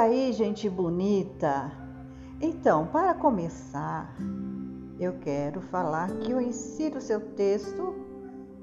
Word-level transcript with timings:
aí, 0.00 0.32
gente 0.32 0.68
bonita? 0.68 1.70
Então, 2.40 2.86
para 2.86 3.12
começar, 3.12 4.16
eu 4.98 5.18
quero 5.18 5.60
falar 5.60 6.08
que 6.18 6.30
eu 6.30 6.40
insiro 6.40 6.96
o 6.96 7.02
seu 7.02 7.20
texto 7.34 7.94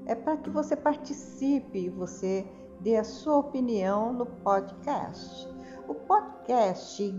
é 0.04 0.16
para 0.16 0.36
que 0.36 0.50
você 0.50 0.74
participe, 0.74 1.90
você 1.90 2.44
dê 2.80 2.96
a 2.96 3.04
sua 3.04 3.36
opinião 3.36 4.12
no 4.12 4.26
podcast. 4.26 5.48
O 5.86 5.94
podcast 5.94 7.14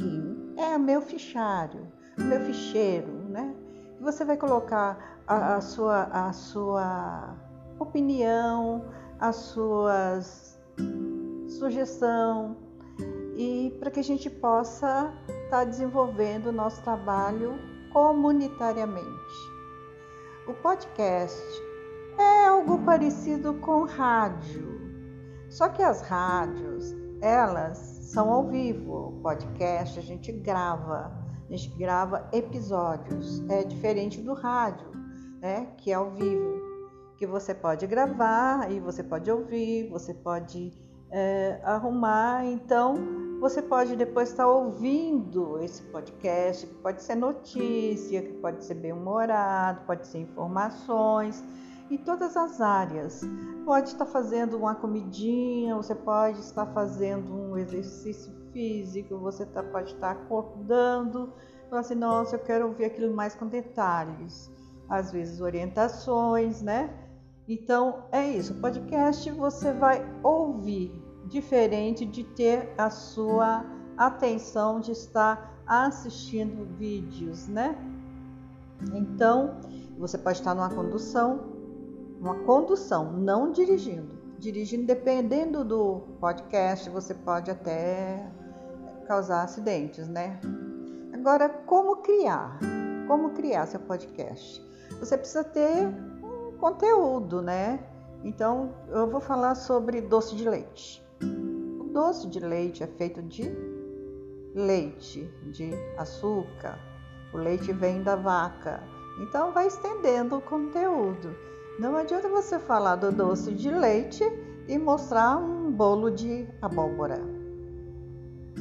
é 0.58 0.78
meu 0.78 1.02
fichário, 1.02 1.88
meu 2.18 2.42
ficheiro, 2.42 3.12
né? 3.30 3.56
Você 4.02 4.26
vai 4.26 4.36
colocar 4.36 5.22
a, 5.26 5.56
a 5.56 5.62
sua, 5.62 6.04
a 6.12 6.34
sua 6.34 7.38
opinião, 7.80 8.84
as 9.18 9.36
suas 9.38 10.60
sugestão 11.48 12.69
e 13.40 13.74
para 13.80 13.90
que 13.90 14.02
a 14.02 14.04
gente 14.04 14.30
possa 14.30 15.14
estar 15.30 15.60
tá 15.60 15.64
desenvolvendo 15.64 16.48
o 16.48 16.52
nosso 16.52 16.84
trabalho 16.84 17.54
comunitariamente. 17.94 19.08
O 20.46 20.54
podcast 20.56 21.42
é 22.18 22.48
algo 22.48 22.80
parecido 22.80 23.54
com 23.54 23.86
rádio, 23.86 24.82
só 25.50 25.70
que 25.70 25.82
as 25.82 26.02
rádios, 26.02 26.94
elas 27.22 27.78
são 27.78 28.30
ao 28.30 28.46
vivo. 28.46 29.08
O 29.08 29.22
podcast 29.22 29.98
a 29.98 30.04
gente 30.04 30.34
grava, 30.34 31.10
a 31.48 31.56
gente 31.56 31.70
grava 31.78 32.28
episódios. 32.34 33.42
É 33.50 33.64
diferente 33.64 34.20
do 34.22 34.34
rádio, 34.34 34.92
né, 35.40 35.66
que 35.78 35.92
é 35.92 35.96
ao 35.96 36.12
vivo, 36.12 36.62
que 37.18 37.26
você 37.26 37.56
pode 37.56 37.88
gravar 37.88 38.70
e 38.70 38.82
você 38.82 39.02
pode 39.02 39.32
ouvir, 39.32 39.88
você 39.90 40.14
pode 40.14 40.74
é, 41.10 41.62
arrumar. 41.64 42.46
Então, 42.46 43.29
você 43.40 43.62
pode 43.62 43.96
depois 43.96 44.30
estar 44.30 44.48
ouvindo 44.48 45.60
esse 45.60 45.82
podcast, 45.84 46.68
que 46.68 46.74
pode 46.76 47.02
ser 47.02 47.16
notícia, 47.16 48.22
que 48.22 48.34
pode 48.34 48.66
ser 48.66 48.74
bem 48.74 48.92
humorado, 48.92 49.86
pode 49.86 50.08
ser 50.08 50.20
informações, 50.20 51.42
em 51.90 51.98
todas 51.98 52.36
as 52.36 52.60
áreas. 52.60 53.22
Pode 53.66 53.90
estar 53.90 54.06
fazendo 54.06 54.58
uma 54.58 54.76
comidinha, 54.76 55.76
você 55.76 55.96
pode 55.96 56.40
estar 56.40 56.66
fazendo 56.68 57.34
um 57.34 57.58
exercício 57.58 58.34
físico, 58.52 59.18
você 59.18 59.46
tá, 59.46 59.64
pode 59.64 59.94
estar 59.94 60.12
acordando, 60.12 61.34
falar 61.70 61.82
assim, 61.82 61.96
nossa, 61.96 62.36
eu 62.36 62.40
quero 62.40 62.68
ouvir 62.68 62.86
aquilo 62.86 63.16
mais 63.16 63.36
com 63.36 63.48
detalhes. 63.48 64.52
Às 64.90 65.12
vezes 65.12 65.40
orientações, 65.40 66.62
né? 66.62 66.94
Então 67.48 68.04
é 68.12 68.28
isso. 68.28 68.54
Podcast 68.56 69.30
você 69.32 69.72
vai 69.72 70.04
ouvir, 70.24 70.92
diferente 71.30 72.06
de 72.06 72.24
ter 72.24 72.74
a 72.78 72.90
sua 72.90 73.64
atenção 73.96 74.80
de 74.80 74.92
estar 74.92 75.62
assistindo 75.66 76.66
vídeos, 76.78 77.48
né? 77.48 77.78
Então 78.94 79.60
você 79.98 80.18
pode 80.18 80.40
estar 80.40 80.56
numa 80.56 80.70
condução, 80.70 81.42
uma 82.20 82.36
condução, 82.44 83.14
não 83.14 83.52
dirigindo. 83.52 84.18
Dirigindo, 84.40 84.86
dependendo 84.86 85.66
do 85.66 86.02
podcast, 86.20 86.90
você 86.90 87.14
pode 87.14 87.52
até 87.52 88.26
causar 89.06 89.44
acidentes, 89.44 90.08
né? 90.08 90.40
Agora, 91.14 91.50
como 91.50 91.98
criar? 91.98 92.58
Como 93.08 93.32
criar 93.32 93.66
seu 93.68 93.82
podcast? 93.82 94.64
Você 95.00 95.18
precisa 95.18 95.44
ter 95.44 95.90
conteúdo, 96.60 97.42
né? 97.42 97.80
Então 98.24 98.74
eu 98.90 99.10
vou 99.10 99.20
falar 99.20 99.56
sobre 99.56 100.02
doce 100.02 100.36
de 100.36 100.48
leite. 100.48 101.09
Doce 101.92 102.28
de 102.28 102.40
leite 102.40 102.84
é 102.84 102.88
feito 102.88 103.22
de 103.22 103.52
leite, 104.54 105.28
de 105.52 105.72
açúcar. 105.98 106.78
O 107.34 107.38
leite 107.38 107.72
vem 107.74 108.04
da 108.04 108.16
vaca. 108.16 108.82
Então 109.22 109.52
vai 109.52 109.68
estendendo 109.68 110.38
o 110.38 110.42
conteúdo. 110.42 111.36
Não 111.80 111.96
adianta 111.96 112.30
você 112.30 112.60
falar 112.60 112.96
do 112.96 113.12
doce 113.12 113.54
de 113.54 113.72
leite 113.72 114.24
e 114.68 114.78
mostrar 114.78 115.38
um 115.38 115.72
bolo 115.72 116.12
de 116.12 116.48
abóbora. 116.62 117.20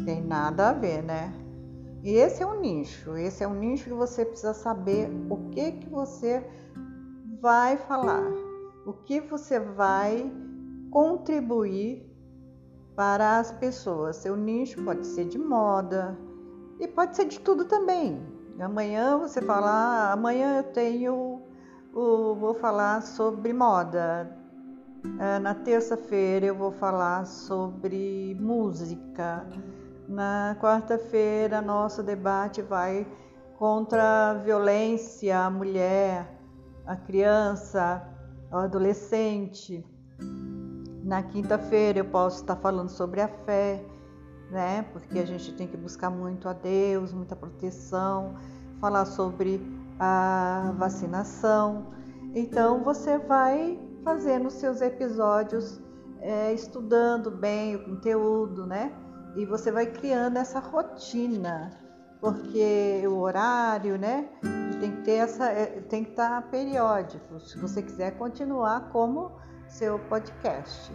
Tem 0.05 0.23
nada 0.23 0.71
a 0.71 0.73
ver, 0.73 1.03
né? 1.03 1.33
E 2.03 2.15
esse 2.15 2.43
é 2.43 2.47
um 2.47 2.61
nicho, 2.61 3.17
esse 3.17 3.43
é 3.43 3.49
um 3.49 3.55
nicho 3.55 3.85
que 3.85 3.95
você 3.95 4.25
precisa 4.25 4.55
saber 4.55 5.11
o 5.29 5.51
que 5.51 5.73
que 5.73 5.91
você 5.91 6.45
vai 7.41 7.77
falar, 7.77 8.33
o 8.87 8.93
que 8.93 9.21
você 9.21 9.59
vai 9.59 10.33
contribuir 10.91 12.08
para 12.99 13.39
as 13.39 13.53
pessoas. 13.53 14.17
Seu 14.17 14.37
nicho 14.37 14.83
pode 14.83 15.07
ser 15.07 15.27
de 15.27 15.39
moda 15.39 16.19
e 16.81 16.89
pode 16.89 17.15
ser 17.15 17.27
de 17.27 17.39
tudo 17.39 17.65
também. 17.65 18.21
Amanhã 18.59 19.17
você 19.17 19.41
fala, 19.41 19.71
ah, 19.71 20.13
amanhã 20.13 20.57
eu 20.57 20.65
tenho, 20.65 21.41
o, 21.95 22.35
vou 22.35 22.55
falar 22.55 23.01
sobre 23.03 23.53
moda. 23.53 24.37
É, 25.21 25.39
na 25.39 25.55
terça-feira 25.55 26.47
eu 26.47 26.57
vou 26.57 26.73
falar 26.73 27.25
sobre 27.25 28.37
música. 28.41 29.47
Na 30.09 30.57
quarta-feira 30.61 31.63
nosso 31.63 32.03
debate 32.03 32.63
vai 32.63 33.07
contra 33.57 34.31
a 34.31 34.35
violência 34.35 35.39
à 35.39 35.49
mulher 35.49 36.37
a 36.85 36.97
criança, 36.97 38.03
ao 38.51 38.63
adolescente. 38.63 39.87
Na 41.09 41.23
quinta-feira 41.23 42.01
eu 42.01 42.05
posso 42.05 42.43
estar 42.43 42.57
falando 42.57 42.91
sobre 42.91 43.23
a 43.23 43.29
fé, 43.29 43.83
né? 44.51 44.83
Porque 44.93 45.19
a 45.19 45.25
gente 45.25 45.55
tem 45.55 45.67
que 45.67 45.75
buscar 45.75 46.11
muito 46.11 46.47
a 46.47 46.53
Deus, 46.53 47.15
muita 47.15 47.35
proteção, 47.35 48.35
falar 48.79 49.07
sobre 49.07 49.59
a 49.99 50.71
vacinação. 50.77 51.87
Então 52.35 52.85
você 52.85 53.17
vai 53.17 53.81
fazendo 54.05 54.51
seus 54.51 54.83
episódios, 54.83 55.81
é, 56.21 56.53
estudando 56.53 57.31
bem 57.31 57.77
o 57.77 57.85
conteúdo, 57.87 58.67
né? 58.67 58.93
E 59.35 59.47
você 59.47 59.73
vai 59.73 59.87
criando 59.87 60.37
essa 60.37 60.61
rotina, 60.61 61.71
porque 62.21 63.03
o 63.09 63.17
horário, 63.17 63.97
né? 63.97 64.29
tem 64.79 64.93
que 64.93 65.03
ter 65.03 65.13
essa, 65.13 65.47
é, 65.47 65.81
tem 65.89 66.05
que 66.05 66.11
estar 66.11 66.43
periódico, 66.51 67.41
se 67.41 67.59
você 67.59 67.83
quiser 67.83 68.17
continuar 68.19 68.91
como 68.91 69.48
seu 69.69 69.99
podcast. 69.99 70.93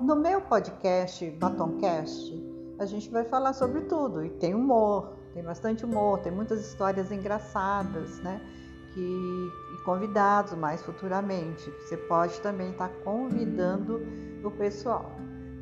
No 0.00 0.14
meu 0.14 0.40
podcast, 0.40 1.28
Batoncast, 1.32 2.32
a 2.78 2.86
gente 2.86 3.10
vai 3.10 3.24
falar 3.24 3.52
sobre 3.52 3.82
tudo 3.82 4.24
e 4.24 4.30
tem 4.30 4.54
humor, 4.54 5.12
tem 5.34 5.42
bastante 5.42 5.84
humor, 5.84 6.20
tem 6.20 6.32
muitas 6.32 6.60
histórias 6.60 7.10
engraçadas, 7.10 8.18
né? 8.20 8.40
Que, 8.94 9.00
e 9.00 9.84
convidados 9.84 10.54
mais 10.54 10.82
futuramente. 10.82 11.70
Você 11.80 11.96
pode 11.96 12.40
também 12.40 12.70
estar 12.70 12.88
convidando 13.04 14.00
o 14.44 14.50
pessoal. 14.52 15.10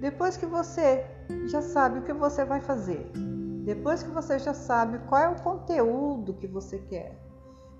Depois 0.00 0.36
que 0.36 0.46
você 0.46 1.04
já 1.46 1.62
sabe 1.62 2.00
o 2.00 2.02
que 2.02 2.12
você 2.12 2.44
vai 2.44 2.60
fazer, 2.60 3.10
depois 3.64 4.02
que 4.02 4.10
você 4.10 4.38
já 4.38 4.52
sabe 4.52 4.98
qual 5.08 5.22
é 5.22 5.28
o 5.28 5.42
conteúdo 5.42 6.34
que 6.34 6.46
você 6.46 6.78
quer, 6.78 7.23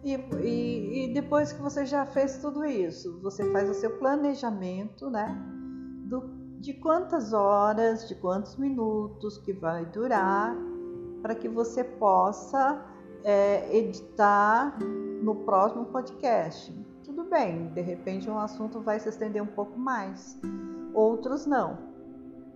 e, 0.05 0.15
e, 0.43 1.05
e, 1.05 1.15
depois 1.15 1.53
que 1.53 1.63
você 1.63 1.87
já 1.87 2.05
fez 2.05 2.39
tudo 2.39 2.65
isso, 2.65 3.19
você 3.23 3.51
faz 3.51 3.71
o 3.71 3.75
seu 3.75 3.99
planejamento, 3.99 5.09
né? 5.09 5.35
Do, 6.05 6.21
de 6.61 6.75
quantas 6.75 7.33
horas, 7.33 8.07
de 8.07 8.15
quantos 8.15 8.57
minutos 8.57 9.39
que 9.39 9.53
vai 9.53 9.87
durar, 9.87 10.55
para 11.23 11.35
que 11.35 11.49
você 11.49 11.83
possa 11.83 12.85
é, 13.25 13.75
editar 13.75 14.79
no 15.23 15.37
próximo 15.37 15.87
podcast. 15.87 16.71
Tudo 17.03 17.25
bem, 17.25 17.69
de 17.69 17.81
repente 17.81 18.29
um 18.29 18.39
assunto 18.39 18.81
vai 18.81 19.01
se 19.01 19.09
estender 19.09 19.43
um 19.43 19.47
pouco 19.47 19.79
mais, 19.79 20.39
outros 20.93 21.47
não. 21.47 21.79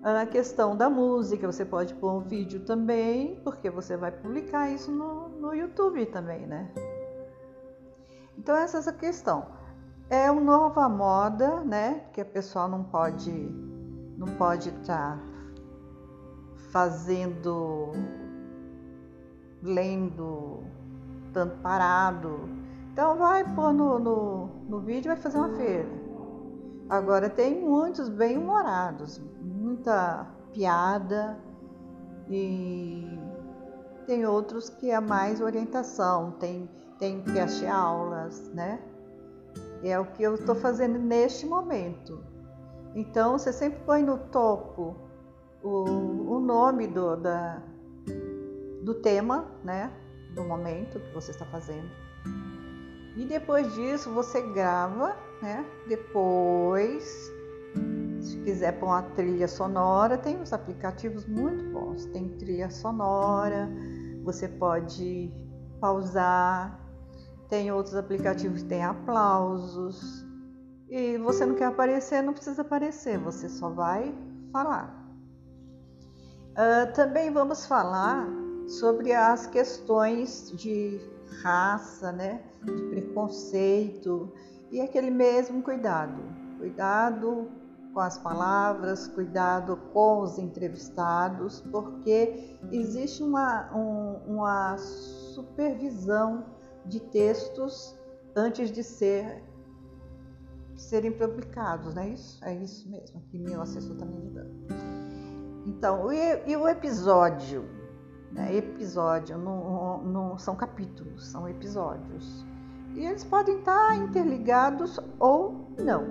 A 0.02 0.26
questão 0.26 0.76
da 0.76 0.88
música, 0.88 1.50
você 1.50 1.64
pode 1.64 1.94
pôr 1.94 2.12
um 2.12 2.20
vídeo 2.20 2.60
também, 2.60 3.40
porque 3.42 3.68
você 3.68 3.96
vai 3.96 4.12
publicar 4.12 4.70
isso 4.70 4.92
no, 4.92 5.28
no 5.28 5.54
YouTube 5.54 6.04
também, 6.06 6.46
né? 6.46 6.70
Então 8.38 8.56
essa 8.56 8.78
é 8.78 8.90
a 8.90 8.92
questão. 8.92 9.46
É 10.08 10.30
uma 10.30 10.40
nova 10.40 10.88
moda, 10.88 11.60
né? 11.60 12.04
Que 12.12 12.20
a 12.20 12.24
pessoa 12.24 12.66
não 12.66 12.84
pode 12.84 13.30
não 14.16 14.28
pode 14.36 14.70
estar 14.70 15.16
tá 15.16 15.22
fazendo, 16.72 17.92
lendo 19.62 20.64
tanto 21.32 21.56
parado. 21.58 22.48
Então 22.92 23.16
vai 23.16 23.44
pôr 23.54 23.72
no, 23.72 23.98
no, 23.98 24.46
no 24.68 24.80
vídeo 24.80 25.12
vai 25.12 25.16
fazer 25.16 25.38
uma 25.38 25.50
feira. 25.50 25.88
Agora 26.88 27.28
tem 27.28 27.60
muitos 27.60 28.08
bem 28.08 28.38
humorados, 28.38 29.20
muita 29.40 30.26
piada 30.52 31.38
e 32.28 33.18
tem 34.06 34.26
outros 34.26 34.70
que 34.70 34.90
é 34.90 34.98
mais 34.98 35.40
orientação, 35.40 36.32
tem 36.32 36.68
tem 36.98 37.22
que 37.22 37.38
achar 37.38 37.74
aulas, 37.74 38.52
né? 38.52 38.80
É 39.82 39.98
o 39.98 40.06
que 40.06 40.22
eu 40.22 40.34
estou 40.34 40.54
fazendo 40.54 40.98
neste 40.98 41.46
momento. 41.46 42.24
Então, 42.94 43.38
você 43.38 43.52
sempre 43.52 43.80
põe 43.84 44.02
no 44.02 44.18
topo 44.18 44.96
o, 45.62 46.36
o 46.36 46.40
nome 46.40 46.88
do, 46.88 47.16
da, 47.16 47.62
do 48.82 48.94
tema, 48.94 49.46
né? 49.62 49.92
Do 50.34 50.44
momento 50.44 50.98
que 50.98 51.14
você 51.14 51.30
está 51.30 51.44
fazendo. 51.46 51.88
E 53.16 53.24
depois 53.24 53.72
disso 53.74 54.10
você 54.10 54.40
grava, 54.40 55.16
né? 55.42 55.64
Depois, 55.88 57.04
se 58.20 58.38
quiser 58.44 58.78
pôr 58.78 58.86
uma 58.86 59.02
trilha 59.02 59.48
sonora, 59.48 60.16
tem 60.16 60.40
uns 60.40 60.52
aplicativos 60.52 61.26
muito 61.26 61.64
bons. 61.70 62.06
Tem 62.06 62.28
trilha 62.30 62.70
sonora, 62.70 63.68
você 64.22 64.48
pode 64.48 65.32
pausar. 65.80 66.87
Tem 67.48 67.72
outros 67.72 67.94
aplicativos 67.94 68.62
que 68.62 68.68
tem 68.68 68.84
aplausos. 68.84 70.26
E 70.88 71.18
você 71.18 71.44
não 71.44 71.54
quer 71.54 71.66
aparecer, 71.66 72.22
não 72.22 72.32
precisa 72.32 72.62
aparecer, 72.62 73.18
você 73.18 73.48
só 73.48 73.68
vai 73.70 74.14
falar. 74.52 74.94
Uh, 76.52 76.92
também 76.94 77.30
vamos 77.30 77.66
falar 77.66 78.26
sobre 78.66 79.12
as 79.12 79.46
questões 79.46 80.50
de 80.56 81.00
raça, 81.42 82.10
né, 82.10 82.42
de 82.64 82.82
preconceito 82.88 84.32
e 84.70 84.80
aquele 84.80 85.10
mesmo 85.10 85.62
cuidado. 85.62 86.20
Cuidado 86.58 87.48
com 87.94 88.00
as 88.00 88.18
palavras, 88.18 89.08
cuidado 89.08 89.76
com 89.92 90.20
os 90.20 90.38
entrevistados, 90.38 91.60
porque 91.70 92.58
existe 92.70 93.22
uma, 93.22 93.74
um, 93.74 94.34
uma 94.34 94.76
supervisão 94.78 96.44
de 96.88 97.00
textos 97.00 97.96
antes 98.34 98.70
de 98.70 98.82
ser 98.82 99.44
serem 100.76 101.12
publicados, 101.12 101.94
não 101.94 102.02
é 102.02 102.08
isso? 102.10 102.44
É 102.44 102.54
isso 102.54 102.88
mesmo, 102.88 103.20
que 103.22 103.38
meu 103.38 103.60
assessor 103.60 103.94
está 103.94 104.06
me 104.06 104.16
ajudando. 104.16 104.54
Então, 105.66 106.12
e, 106.12 106.50
e 106.50 106.56
o 106.56 106.68
episódio? 106.68 107.64
Né? 108.32 108.54
Episódio 108.56 109.36
não, 109.36 110.02
não 110.02 110.38
são 110.38 110.54
capítulos, 110.54 111.26
são 111.26 111.48
episódios. 111.48 112.46
E 112.94 113.04
eles 113.04 113.24
podem 113.24 113.58
estar 113.58 113.96
interligados 113.96 114.98
ou 115.18 115.72
não. 115.78 116.06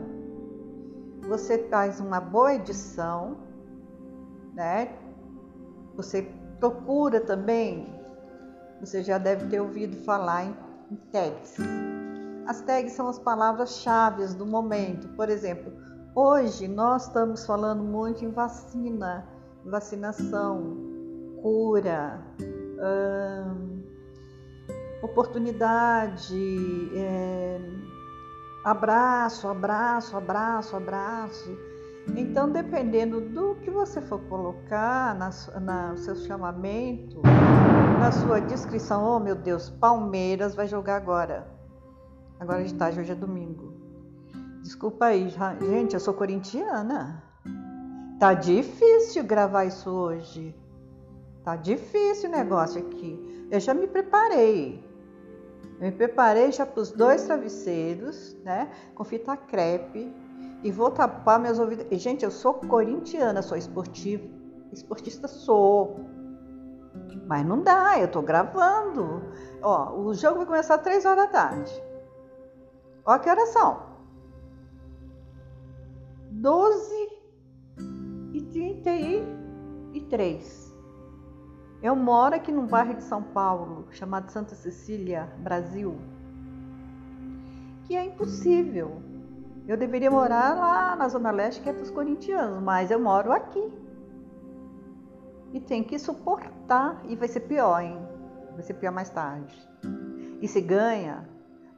Você 1.28 1.68
faz 1.70 2.00
uma 2.00 2.20
boa 2.20 2.54
edição, 2.54 3.38
né? 4.54 4.98
Você 5.96 6.24
procura 6.60 7.20
também, 7.20 7.88
você 8.80 9.04
já 9.04 9.18
deve 9.18 9.48
ter 9.48 9.60
ouvido 9.60 9.98
falar 9.98 10.46
em, 10.46 10.56
tags. 11.12 11.58
As 12.48 12.62
tags 12.62 12.94
são 12.94 13.08
as 13.08 13.20
palavras-chave 13.20 14.26
do 14.36 14.46
momento. 14.46 15.08
Por 15.10 15.30
exemplo, 15.30 15.72
hoje 16.16 16.68
nós 16.68 17.08
estamos 17.08 17.46
falando 17.46 17.84
muito 17.84 18.24
em 18.24 18.32
vacina, 18.32 19.28
vacinação, 19.66 20.78
cura, 21.42 22.22
hum, 22.40 23.84
oportunidade, 25.02 26.92
é, 26.96 27.60
abraço, 28.64 29.48
abraço, 29.48 30.16
abraço, 30.16 30.76
abraço. 30.76 31.58
Então, 32.16 32.50
dependendo 32.50 33.20
do 33.20 33.56
que 33.56 33.70
você 33.70 34.02
for 34.02 34.20
colocar 34.30 35.14
na, 35.16 35.30
na, 35.60 35.92
no 35.92 35.98
seu 35.98 36.16
chamamento, 36.16 37.22
na 37.98 38.12
sua 38.12 38.40
descrição, 38.40 39.04
oh 39.04 39.20
meu 39.20 39.36
Deus, 39.36 39.70
Palmeiras 39.70 40.54
vai 40.54 40.68
jogar 40.68 40.98
agora. 40.98 41.48
Agora 42.40 42.64
de 42.64 42.74
tarde, 42.74 43.00
hoje 43.00 43.12
é 43.12 43.16
domingo. 43.16 43.74
Desculpa 44.62 45.06
aí, 45.06 45.30
gente, 45.30 45.96
eu 45.96 46.00
sou 46.00 46.14
corintiana. 46.14 47.24
Tá 48.20 48.36
difícil 48.36 49.24
gravar 49.24 49.66
isso 49.66 49.90
hoje. 49.90 50.56
Tá 51.44 51.56
difícil 51.56 52.30
o 52.30 52.32
negócio 52.32 52.82
aqui. 52.82 53.48
Eu 53.50 53.60
já 53.60 53.74
me 53.74 53.88
preparei. 53.88 54.84
Eu 55.80 55.88
me 55.88 55.92
preparei 55.92 56.52
já 56.52 56.66
para 56.66 56.82
os 56.82 56.92
dois 56.92 57.24
travesseiros, 57.24 58.36
né? 58.44 58.70
Com 58.94 59.04
fita 59.04 59.36
crepe. 59.36 60.14
E 60.64 60.72
vou 60.72 60.92
tapar 60.92 61.40
meus 61.40 61.58
ouvidos. 61.58 61.86
Gente, 62.00 62.24
eu 62.24 62.32
sou 62.32 62.56
corintiana, 62.56 63.42
sou 63.42 63.58
esportiva. 63.58 64.28
Esportista 64.72 65.28
sou. 65.28 66.17
Mas 67.28 67.46
não 67.46 67.62
dá, 67.62 68.00
eu 68.00 68.10
tô 68.10 68.22
gravando. 68.22 69.22
Ó, 69.62 70.00
o 70.00 70.14
jogo 70.14 70.38
vai 70.38 70.46
começar 70.46 70.76
às 70.76 70.82
3 70.82 71.06
horas 71.06 71.26
da 71.26 71.28
tarde. 71.28 71.84
Ó, 73.06 73.20
que 73.20 73.30
horas 73.30 73.50
são? 73.50 73.86
12 76.32 77.10
e 78.34 78.42
33. 78.42 80.68
Eu 81.82 81.96
moro 81.96 82.36
aqui 82.36 82.52
num 82.52 82.66
bairro 82.66 82.96
de 82.96 83.04
São 83.04 83.22
Paulo, 83.22 83.88
chamado 83.92 84.30
Santa 84.30 84.56
Cecília, 84.56 85.32
Brasil, 85.40 85.96
que 87.84 87.96
é 87.96 88.06
impossível. 88.06 89.02
Eu 89.68 89.78
deveria 89.78 90.10
morar 90.10 90.56
lá 90.56 90.96
na 90.96 91.08
Zona 91.10 91.30
Leste, 91.30 91.62
que 91.62 91.70
é 91.70 91.74
dos 91.74 91.92
corintianos, 91.92 92.64
mas 92.64 92.90
eu 92.90 93.00
moro 93.00 93.32
aqui. 93.32 93.72
E 95.54 95.60
tem 95.60 95.84
que 95.84 95.98
suportar, 95.98 97.02
e 97.06 97.16
vai 97.16 97.28
ser 97.28 97.42
pior, 97.42 97.82
hein? 97.82 97.98
Vai 98.54 98.64
ser 98.64 98.74
pior 98.76 98.92
mais 98.92 99.10
tarde. 99.10 99.56
E 100.42 100.48
se 100.48 100.62
ganha, 100.62 101.28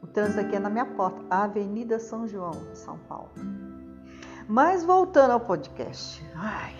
o 0.02 0.08
trânsito 0.08 0.42
aqui 0.42 0.56
é 0.56 0.60
na 0.60 0.70
minha 0.70 0.86
porta, 0.86 1.24
Avenida 1.30 2.00
São 2.00 2.28
João, 2.28 2.54
São 2.74 2.98
Paulo. 3.00 3.32
Mas 4.48 4.84
voltando 4.84 5.32
ao 5.32 5.40
podcast. 5.40 6.26
Ai, 6.36 6.74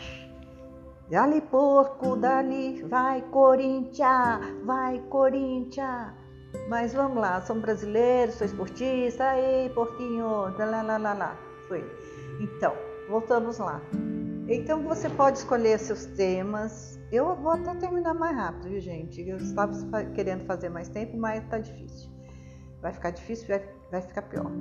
Dali 1.10 1.42
porco, 1.42 2.16
dali, 2.16 2.84
vai 2.84 3.24
Corinthians, 3.32 4.46
vai 4.64 5.00
Corinthians. 5.10 6.14
Mas 6.68 6.94
vamos 6.94 7.18
lá, 7.18 7.42
sou 7.42 7.60
brasileiro, 7.60 8.32
sou 8.32 8.46
esportista, 8.46 9.32
aí 9.32 9.72
porquinho, 9.74 10.56
lá, 10.56 10.82
lá, 10.84 10.98
lá, 10.98 11.14
lá. 11.14 11.36
Foi. 11.68 11.84
Então, 12.40 12.76
voltamos 13.10 13.58
lá. 13.58 13.82
Então 14.52 14.82
você 14.82 15.08
pode 15.08 15.38
escolher 15.38 15.78
seus 15.78 16.06
temas. 16.06 17.00
Eu 17.12 17.36
vou 17.36 17.52
até 17.52 17.76
terminar 17.76 18.16
mais 18.16 18.36
rápido, 18.36 18.70
viu, 18.70 18.80
gente? 18.80 19.22
Eu 19.22 19.38
estava 19.38 19.72
querendo 20.16 20.44
fazer 20.46 20.70
mais 20.70 20.90
tempo, 20.90 21.16
mas 21.18 21.48
tá 21.50 21.60
difícil. 21.60 22.10
Vai 22.82 22.92
ficar 22.92 23.12
difícil, 23.12 23.48
vai, 23.48 23.64
vai 23.92 24.02
ficar 24.02 24.24
pior. 24.24 24.52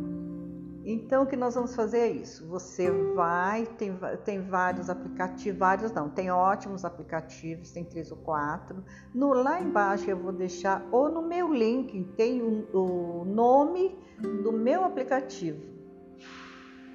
Então, 0.85 1.23
o 1.23 1.27
que 1.27 1.37
nós 1.37 1.55
vamos 1.55 1.75
fazer 1.75 1.99
é 1.99 2.09
isso. 2.09 2.47
Você 2.49 2.91
vai, 3.15 3.65
tem, 3.65 3.99
tem 4.25 4.43
vários 4.43 4.91
aplicativos, 4.91 5.59
vários 5.59 5.93
não, 5.93 6.11
tem 6.11 6.31
ótimos 6.31 6.85
aplicativos, 6.85 7.71
tem 7.71 7.85
três 7.85 8.11
ou 8.11 8.19
quatro. 8.19 8.85
No, 9.15 9.33
lá 9.33 9.61
embaixo 9.61 10.11
eu 10.11 10.19
vou 10.19 10.33
deixar, 10.33 10.87
ou 10.93 11.11
no 11.11 11.23
meu 11.23 11.53
link, 11.53 12.05
tem 12.17 12.43
o, 12.43 12.67
o 12.75 13.25
nome 13.25 13.99
do 14.43 14.53
meu 14.53 14.85
aplicativo, 14.85 15.61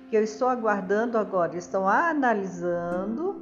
que 0.10 0.16
eu 0.16 0.24
estou 0.24 0.48
aguardando 0.48 1.18
agora. 1.18 1.58
Estão 1.58 1.88
analisando, 1.88 3.42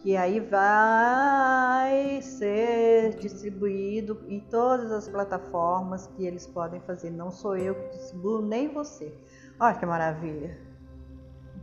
que 0.00 0.16
aí 0.16 0.40
vai 0.40 2.20
ser 2.22 3.16
distribuído 3.16 4.20
em 4.28 4.40
todas 4.40 4.90
as 4.90 5.08
plataformas 5.08 6.06
que 6.08 6.26
eles 6.26 6.46
podem 6.46 6.80
fazer. 6.80 7.10
Não 7.10 7.30
sou 7.30 7.56
eu 7.56 7.74
que 7.74 7.96
distribuo, 7.96 8.42
nem 8.42 8.68
você. 8.72 9.14
Olha 9.60 9.74
que 9.74 9.86
maravilha. 9.86 10.58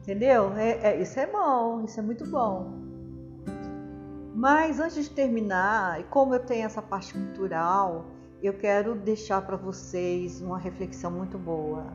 Entendeu? 0.02 0.54
É, 0.56 0.92
é, 0.92 1.02
isso 1.02 1.20
é 1.20 1.28
bom, 1.28 1.84
isso 1.84 2.00
é 2.00 2.04
muito 2.04 2.26
bom. 2.26 2.72
Mas 4.34 4.80
antes 4.80 5.04
de 5.04 5.10
terminar, 5.10 6.00
e 6.00 6.04
como 6.06 6.34
eu 6.34 6.40
tenho 6.40 6.66
essa 6.66 6.82
parte 6.82 7.14
cultural, 7.14 8.06
eu 8.42 8.54
quero 8.54 8.96
deixar 8.96 9.42
para 9.42 9.58
vocês 9.58 10.42
uma 10.42 10.58
reflexão 10.58 11.12
muito 11.12 11.38
boa. 11.38 11.88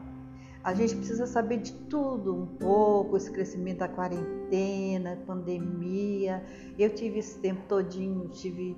A 0.65 0.73
gente 0.73 0.97
precisa 0.97 1.27
saber 1.27 1.59
de 1.59 1.73
tudo 1.73 2.35
um 2.35 2.47
pouco, 2.47 3.19
esse 3.19 3.31
crescimento 3.31 3.81
da 3.81 3.89
quarentena, 3.89 5.19
pandemia. 5.27 6.43
Eu 6.79 6.89
tive 6.89 7.19
esse 7.19 7.39
tempo 7.39 7.61
todinho, 7.69 8.31
tive 8.31 8.75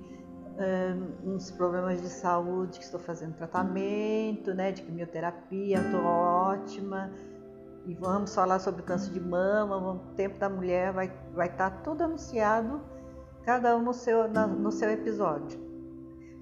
um, 1.23 1.35
uns 1.35 1.49
problemas 1.49 2.01
de 2.01 2.09
saúde 2.09 2.77
que 2.77 2.83
estou 2.83 2.99
fazendo 2.99 3.35
tratamento, 3.35 4.53
né, 4.53 4.73
de 4.73 4.81
quimioterapia, 4.81 5.79
estou 5.79 6.03
ótima. 6.03 7.09
E 7.85 7.93
vamos 7.93 8.35
falar 8.35 8.59
sobre 8.59 8.81
câncer 8.81 9.13
de 9.13 9.21
mama, 9.21 9.77
o 9.77 9.99
tempo 10.13 10.37
da 10.37 10.49
mulher 10.49 10.91
vai 10.91 11.09
vai 11.33 11.47
estar 11.47 11.69
tá 11.69 11.77
tudo 11.83 12.03
anunciado, 12.03 12.81
cada 13.45 13.77
um 13.77 13.81
no 13.81 13.93
seu 13.93 14.27
na, 14.27 14.45
no 14.45 14.73
seu 14.73 14.89
episódio. 14.89 15.57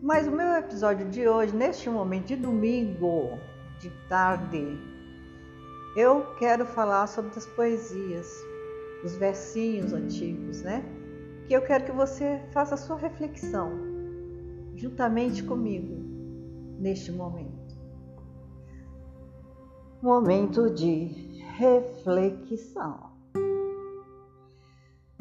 Mas 0.02 0.26
o 0.26 0.32
meu 0.32 0.54
episódio 0.56 1.08
de 1.08 1.28
hoje, 1.28 1.56
neste 1.56 1.88
momento 1.88 2.26
de 2.26 2.36
domingo, 2.36 3.38
de 3.80 3.92
tarde, 4.10 4.95
eu 5.96 6.36
quero 6.36 6.66
falar 6.66 7.08
sobre 7.08 7.32
as 7.38 7.46
poesias, 7.46 8.28
os 9.04 9.16
versinhos 9.16 9.94
antigos, 9.94 10.62
né? 10.62 10.84
Que 11.48 11.54
eu 11.54 11.62
quero 11.62 11.86
que 11.86 11.92
você 11.92 12.42
faça 12.52 12.76
a 12.76 12.78
sua 12.78 12.98
reflexão 12.98 13.72
juntamente 14.76 15.42
comigo 15.44 15.96
neste 16.80 17.12
momento. 17.12 17.76
Momento 20.02 20.70
de 20.70 21.42
reflexão. 21.58 23.16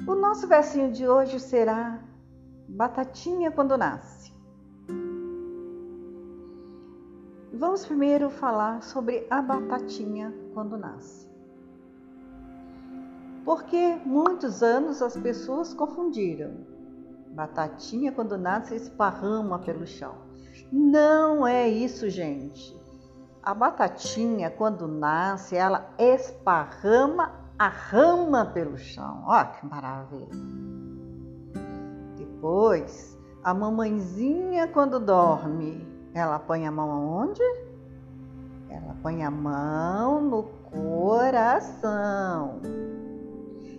O 0.06 0.14
nosso 0.14 0.48
versinho 0.48 0.90
de 0.90 1.06
hoje 1.06 1.38
será 1.38 2.02
Batatinha 2.68 3.52
quando 3.52 3.78
nasce. 3.78 4.13
Vamos 7.56 7.86
primeiro 7.86 8.30
falar 8.30 8.82
sobre 8.82 9.28
a 9.30 9.40
batatinha 9.40 10.34
quando 10.52 10.76
nasce. 10.76 11.28
Porque 13.44 13.96
muitos 14.04 14.60
anos 14.60 15.00
as 15.00 15.16
pessoas 15.16 15.72
confundiram. 15.72 16.52
Batatinha 17.28 18.10
quando 18.10 18.36
nasce 18.36 18.74
esparrama 18.74 19.60
pelo 19.60 19.86
chão. 19.86 20.16
Não 20.72 21.46
é 21.46 21.68
isso, 21.68 22.10
gente. 22.10 22.76
A 23.40 23.54
batatinha 23.54 24.50
quando 24.50 24.88
nasce, 24.88 25.54
ela 25.54 25.94
esparrama 25.96 27.32
a 27.56 27.68
rama 27.68 28.46
pelo 28.46 28.76
chão. 28.76 29.22
Olha 29.26 29.44
que 29.44 29.64
maravilha. 29.64 30.28
Depois, 32.16 33.16
a 33.44 33.54
mamãezinha 33.54 34.66
quando 34.66 34.98
dorme, 34.98 35.93
ela 36.14 36.38
põe 36.38 36.66
a 36.66 36.70
mão 36.70 36.90
aonde? 36.90 37.42
Ela 38.70 38.94
põe 39.02 39.24
a 39.24 39.30
mão 39.30 40.20
no 40.20 40.44
coração. 40.70 42.60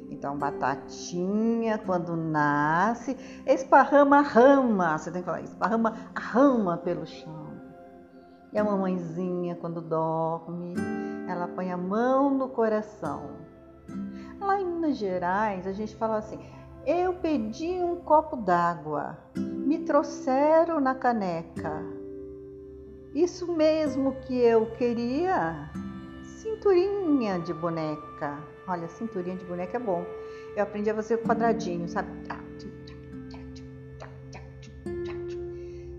Então, 0.09 0.37
batatinha, 0.37 1.77
quando 1.77 2.15
nasce, 2.17 3.17
esparrama 3.45 4.17
a 4.17 4.21
rama. 4.21 4.97
Você 4.97 5.11
tem 5.11 5.21
que 5.21 5.25
falar, 5.25 5.41
esparrama 5.41 5.93
a 6.13 6.19
rama 6.19 6.77
pelo 6.77 7.05
chão. 7.05 7.45
E 8.51 8.57
a 8.57 8.63
mamãezinha, 8.63 9.55
quando 9.55 9.81
dorme, 9.81 10.75
ela 11.29 11.47
põe 11.47 11.71
a 11.71 11.77
mão 11.77 12.29
no 12.29 12.49
coração. 12.49 13.29
Lá 14.39 14.59
em 14.59 14.65
Minas 14.65 14.97
Gerais, 14.97 15.65
a 15.67 15.71
gente 15.71 15.95
fala 15.95 16.17
assim: 16.17 16.39
eu 16.85 17.13
pedi 17.13 17.81
um 17.83 17.95
copo 17.95 18.35
d'água, 18.35 19.17
me 19.35 19.79
trouxeram 19.79 20.79
na 20.79 20.93
caneca. 20.93 21.94
Isso 23.15 23.49
mesmo 23.49 24.17
que 24.23 24.37
eu 24.37 24.65
queria. 24.71 25.71
Cinturinha 26.21 27.39
de 27.39 27.53
boneca. 27.53 28.43
Olha, 28.67 28.89
cinturinha 28.89 29.37
de 29.37 29.45
boneca 29.45 29.77
é 29.77 29.79
bom. 29.79 30.05
Eu 30.53 30.63
aprendi 30.63 30.89
a 30.89 30.95
fazer 30.95 31.15
o 31.15 31.19
quadradinho, 31.19 31.87
sabe? 31.87 32.09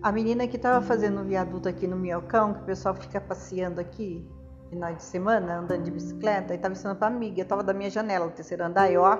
A 0.02 0.12
menina 0.12 0.46
que 0.46 0.56
estava 0.56 0.84
fazendo 0.84 1.22
um 1.22 1.24
viaduto 1.24 1.70
aqui 1.70 1.86
no 1.86 1.96
Minhocão, 1.96 2.52
que 2.52 2.60
o 2.60 2.64
pessoal 2.66 2.94
fica 2.94 3.18
passeando 3.18 3.80
aqui, 3.80 4.28
final 4.68 4.94
de 4.94 5.02
semana, 5.02 5.60
andando 5.60 5.84
de 5.84 5.90
bicicleta, 5.90 6.52
e 6.52 6.56
estava 6.56 6.74
ensinando 6.74 6.98
para 6.98 7.08
amiga. 7.08 7.40
Eu 7.40 7.44
estava 7.44 7.62
da 7.62 7.72
minha 7.72 7.88
janela, 7.88 8.26
no 8.26 8.32
terceiro 8.32 8.62
andar, 8.62 8.92
e 8.92 8.98
ó, 8.98 9.18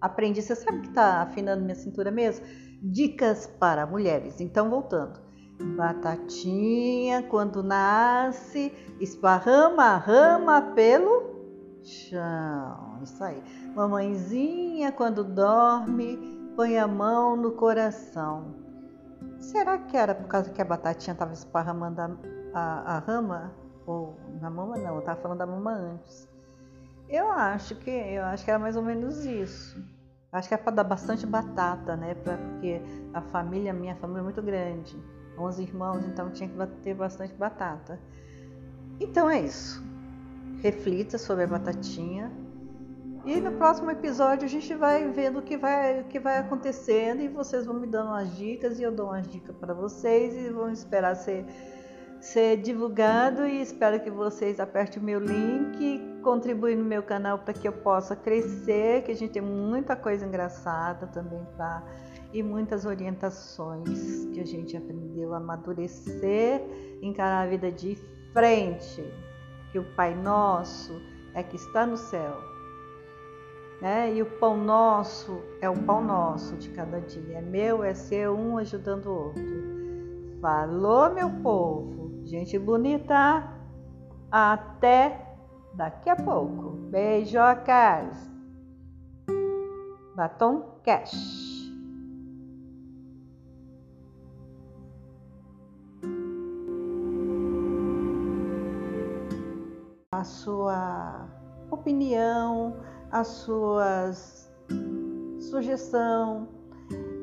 aprendi. 0.00 0.42
Você 0.42 0.56
sabe 0.56 0.80
que 0.80 0.88
está 0.88 1.22
afinando 1.22 1.62
minha 1.62 1.76
cintura 1.76 2.10
mesmo? 2.10 2.44
Dicas 2.82 3.46
para 3.46 3.86
mulheres. 3.86 4.40
Então, 4.40 4.68
voltando. 4.68 5.31
Batatinha, 5.76 7.22
quando 7.24 7.62
nasce, 7.62 8.72
esparrama 9.00 9.84
a 9.84 9.96
rama 9.96 10.62
pelo 10.74 11.32
chão. 11.82 12.98
Isso 13.02 13.22
aí. 13.22 13.42
Mamãezinha, 13.74 14.92
quando 14.92 15.24
dorme, 15.24 16.18
põe 16.56 16.78
a 16.78 16.86
mão 16.86 17.36
no 17.36 17.52
coração. 17.52 18.54
Será 19.38 19.78
que 19.78 19.96
era 19.96 20.14
por 20.14 20.28
causa 20.28 20.50
que 20.50 20.62
a 20.62 20.64
batatinha 20.64 21.12
estava 21.12 21.32
esparramando 21.32 22.00
a, 22.00 22.10
a, 22.54 22.96
a, 22.96 22.98
rama? 23.00 23.52
Ou 23.86 24.16
na 24.40 24.48
mama 24.48 24.76
não, 24.76 24.94
eu 24.94 25.00
estava 25.00 25.20
falando 25.20 25.38
da 25.38 25.46
mama 25.46 25.72
antes. 25.72 26.28
Eu 27.08 27.30
acho 27.30 27.74
que 27.76 27.90
eu 27.90 28.24
acho 28.24 28.44
que 28.44 28.50
era 28.50 28.58
mais 28.58 28.76
ou 28.76 28.82
menos 28.82 29.24
isso. 29.24 29.82
Acho 30.30 30.48
que 30.48 30.54
é 30.54 30.56
para 30.56 30.72
dar 30.72 30.84
bastante 30.84 31.26
batata, 31.26 31.96
né? 31.96 32.14
Pra, 32.14 32.38
porque 32.38 32.80
a 33.12 33.20
família, 33.20 33.72
minha 33.72 33.94
família 33.96 34.20
é 34.20 34.24
muito 34.24 34.40
grande. 34.40 34.96
11 35.42 35.62
irmãos, 35.62 36.04
então 36.04 36.30
tinha 36.30 36.48
que 36.48 36.56
ter 36.82 36.94
bastante 36.94 37.34
batata. 37.34 37.98
Então 39.00 39.28
é 39.28 39.40
isso. 39.40 39.82
Reflita 40.62 41.18
sobre 41.18 41.44
a 41.44 41.46
batatinha. 41.46 42.30
E 43.24 43.40
no 43.40 43.52
próximo 43.52 43.90
episódio 43.90 44.44
a 44.44 44.48
gente 44.48 44.74
vai 44.74 45.08
vendo 45.08 45.38
o 45.38 45.42
que 45.42 45.56
vai, 45.56 46.00
o 46.00 46.04
que 46.04 46.18
vai 46.18 46.38
acontecendo 46.38 47.20
e 47.20 47.28
vocês 47.28 47.64
vão 47.66 47.76
me 47.76 47.86
dando 47.86 48.08
umas 48.08 48.36
dicas 48.36 48.80
e 48.80 48.82
eu 48.82 48.90
dou 48.90 49.06
umas 49.06 49.28
dicas 49.28 49.54
para 49.56 49.72
vocês 49.72 50.34
e 50.34 50.50
vão 50.50 50.72
esperar 50.72 51.14
ser, 51.14 51.44
ser 52.20 52.56
divulgado 52.56 53.46
e 53.46 53.62
espero 53.62 54.00
que 54.00 54.10
vocês 54.10 54.58
apertem 54.58 55.00
o 55.00 55.04
meu 55.04 55.20
link, 55.20 56.00
contribuem 56.20 56.74
no 56.74 56.84
meu 56.84 57.02
canal 57.04 57.38
para 57.38 57.54
que 57.54 57.66
eu 57.66 57.72
possa 57.72 58.16
crescer, 58.16 59.02
que 59.04 59.12
a 59.12 59.14
gente 59.14 59.34
tem 59.34 59.42
muita 59.42 59.94
coisa 59.94 60.26
engraçada 60.26 61.06
também 61.06 61.46
para 61.56 61.80
e 62.32 62.42
muitas 62.42 62.84
orientações 62.84 64.26
que 64.32 64.40
a 64.40 64.46
gente 64.46 64.76
aprendeu 64.76 65.34
a 65.34 65.36
amadurecer, 65.36 66.62
encarar 67.02 67.42
a 67.42 67.46
vida 67.46 67.70
de 67.70 67.96
frente, 68.32 69.04
que 69.70 69.78
o 69.78 69.84
Pai 69.94 70.14
Nosso 70.14 71.00
é 71.34 71.42
que 71.42 71.56
está 71.56 71.86
no 71.86 71.96
céu. 71.96 72.52
Né? 73.80 74.14
E 74.14 74.22
o 74.22 74.26
pão 74.26 74.56
nosso 74.56 75.42
é 75.60 75.68
o 75.68 75.74
pão 75.74 76.04
nosso 76.04 76.54
de 76.56 76.70
cada 76.70 77.00
dia. 77.00 77.38
É 77.38 77.40
meu, 77.42 77.82
é 77.82 77.92
seu, 77.94 78.32
um 78.32 78.56
ajudando 78.58 79.06
o 79.06 79.24
outro. 79.26 79.42
Falou, 80.40 81.12
meu 81.12 81.28
povo. 81.42 82.20
Gente 82.24 82.56
bonita. 82.58 83.42
Até 84.30 85.36
daqui 85.74 86.08
a 86.08 86.16
pouco. 86.16 86.70
Beijocas. 86.90 88.30
Batom 90.14 90.78
Cash. 90.84 91.51
A 100.12 100.24
sua 100.24 101.26
opinião, 101.70 102.76
as 103.10 103.28
suas 103.28 104.52
sugestão 105.40 106.48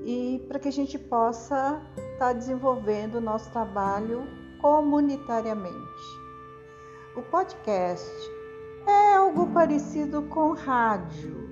e 0.04 0.44
para 0.48 0.58
que 0.58 0.70
a 0.70 0.72
gente 0.72 0.98
possa 0.98 1.84
estar 1.96 2.18
tá 2.18 2.34
desenvolvendo 2.34 3.16
o 3.16 3.22
nosso 3.22 3.52
trabalho 3.52 4.24
comunitariamente. 4.60 5.70
O 7.16 7.22
podcast 7.22 8.10
é 8.88 9.16
algo 9.18 9.46
parecido 9.54 10.24
com 10.24 10.54
rádio, 10.54 11.48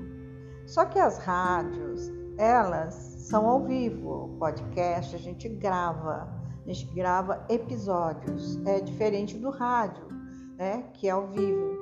só 0.65 0.85
que 0.85 0.97
as 0.97 1.19
rádios 1.19 2.11
elas 2.39 2.95
são 2.95 3.47
ao 3.47 3.63
vivo. 3.63 4.25
O 4.25 4.37
podcast 4.39 5.15
a 5.15 5.19
gente 5.19 5.47
grava, 5.47 6.27
a 6.65 6.73
gente 6.73 6.91
grava 6.95 7.45
episódios, 7.47 8.59
é 8.65 8.79
diferente 8.79 9.37
do 9.37 9.51
rádio 9.51 10.06
né? 10.57 10.83
Que 10.93 11.07
é 11.07 11.11
ao 11.11 11.27
vivo, 11.27 11.77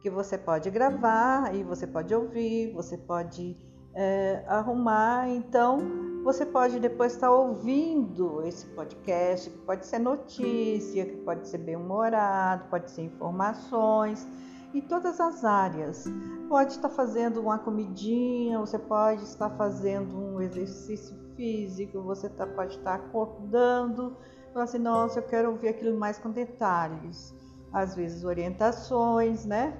que 0.00 0.10
você 0.10 0.36
pode 0.36 0.70
gravar 0.70 1.54
e 1.54 1.62
você 1.62 1.86
pode 1.86 2.14
ouvir, 2.14 2.72
você 2.72 2.96
pode 2.96 3.56
é, 3.94 4.44
arrumar. 4.48 5.28
Então, 5.28 5.78
você 6.24 6.44
pode 6.44 6.80
depois 6.80 7.12
estar 7.12 7.30
ouvindo 7.30 8.42
esse 8.42 8.66
podcast, 8.68 9.50
que 9.50 9.58
pode 9.58 9.86
ser 9.86 9.98
notícia, 9.98 11.04
que 11.04 11.16
pode 11.18 11.46
ser 11.48 11.58
bem 11.58 11.76
humorado, 11.76 12.68
pode 12.70 12.90
ser 12.90 13.02
informações 13.02 14.26
em 14.72 14.80
todas 14.80 15.20
as 15.20 15.44
áreas. 15.44 16.04
Pode 16.48 16.72
estar 16.72 16.88
fazendo 16.88 17.40
uma 17.40 17.58
comidinha, 17.58 18.58
você 18.58 18.78
pode 18.78 19.22
estar 19.22 19.50
fazendo 19.50 20.16
um 20.16 20.40
exercício 20.40 21.16
físico, 21.36 22.00
você 22.02 22.28
tá, 22.28 22.46
pode 22.46 22.76
estar 22.76 22.94
acordando, 22.94 24.16
falar 24.52 24.64
assim, 24.64 24.78
nossa, 24.78 25.18
eu 25.18 25.22
quero 25.24 25.50
ouvir 25.50 25.68
aquilo 25.68 25.98
mais 25.98 26.18
com 26.18 26.30
detalhes 26.30 27.33
às 27.74 27.96
vezes 27.96 28.24
orientações, 28.24 29.44
né? 29.44 29.76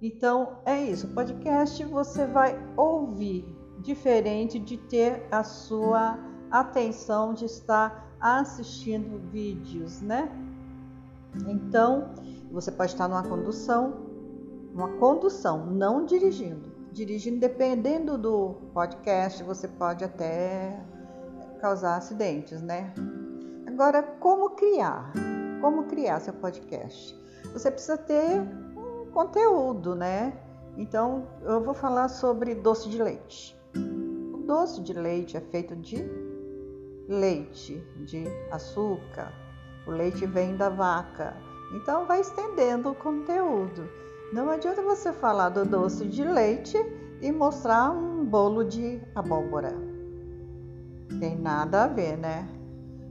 Então 0.00 0.58
é 0.64 0.82
isso. 0.82 1.08
Podcast 1.08 1.84
você 1.84 2.26
vai 2.26 2.58
ouvir, 2.74 3.44
diferente 3.80 4.58
de 4.58 4.78
ter 4.78 5.28
a 5.30 5.44
sua 5.44 6.18
atenção 6.50 7.34
de 7.34 7.44
estar 7.44 8.16
assistindo 8.18 9.18
vídeos, 9.30 10.00
né? 10.00 10.30
Então 11.46 12.14
você 12.50 12.72
pode 12.72 12.92
estar 12.92 13.08
numa 13.08 13.22
condução, 13.22 13.94
uma 14.72 14.88
condução, 14.98 15.66
não 15.66 16.06
dirigindo. 16.06 16.72
Dirigindo, 16.92 17.40
dependendo 17.40 18.16
do 18.16 18.54
podcast, 18.72 19.42
você 19.42 19.68
pode 19.68 20.04
até 20.04 20.80
causar 21.60 21.96
acidentes, 21.96 22.62
né? 22.62 22.94
Agora, 23.66 24.02
como 24.02 24.50
criar? 24.50 25.12
Como 25.60 25.84
criar 25.84 26.20
seu 26.20 26.32
podcast? 26.34 27.23
Você 27.54 27.70
precisa 27.70 27.96
ter 27.96 28.40
um 28.76 29.06
conteúdo, 29.12 29.94
né? 29.94 30.36
Então, 30.76 31.28
eu 31.42 31.62
vou 31.62 31.72
falar 31.72 32.08
sobre 32.08 32.52
doce 32.52 32.88
de 32.88 33.00
leite. 33.00 33.56
O 33.76 34.38
doce 34.38 34.82
de 34.82 34.92
leite 34.92 35.36
é 35.36 35.40
feito 35.40 35.76
de 35.76 36.04
leite, 37.08 37.80
de 38.04 38.24
açúcar. 38.50 39.32
O 39.86 39.92
leite 39.92 40.26
vem 40.26 40.56
da 40.56 40.68
vaca. 40.68 41.36
Então, 41.76 42.06
vai 42.06 42.20
estendendo 42.20 42.90
o 42.90 42.94
conteúdo. 42.94 43.88
Não 44.32 44.50
adianta 44.50 44.82
você 44.82 45.12
falar 45.12 45.50
do 45.50 45.64
doce 45.64 46.06
de 46.06 46.24
leite 46.24 46.76
e 47.22 47.30
mostrar 47.30 47.92
um 47.92 48.24
bolo 48.24 48.64
de 48.64 49.00
abóbora. 49.14 49.72
Tem 51.20 51.38
nada 51.38 51.84
a 51.84 51.86
ver, 51.86 52.18
né? 52.18 52.48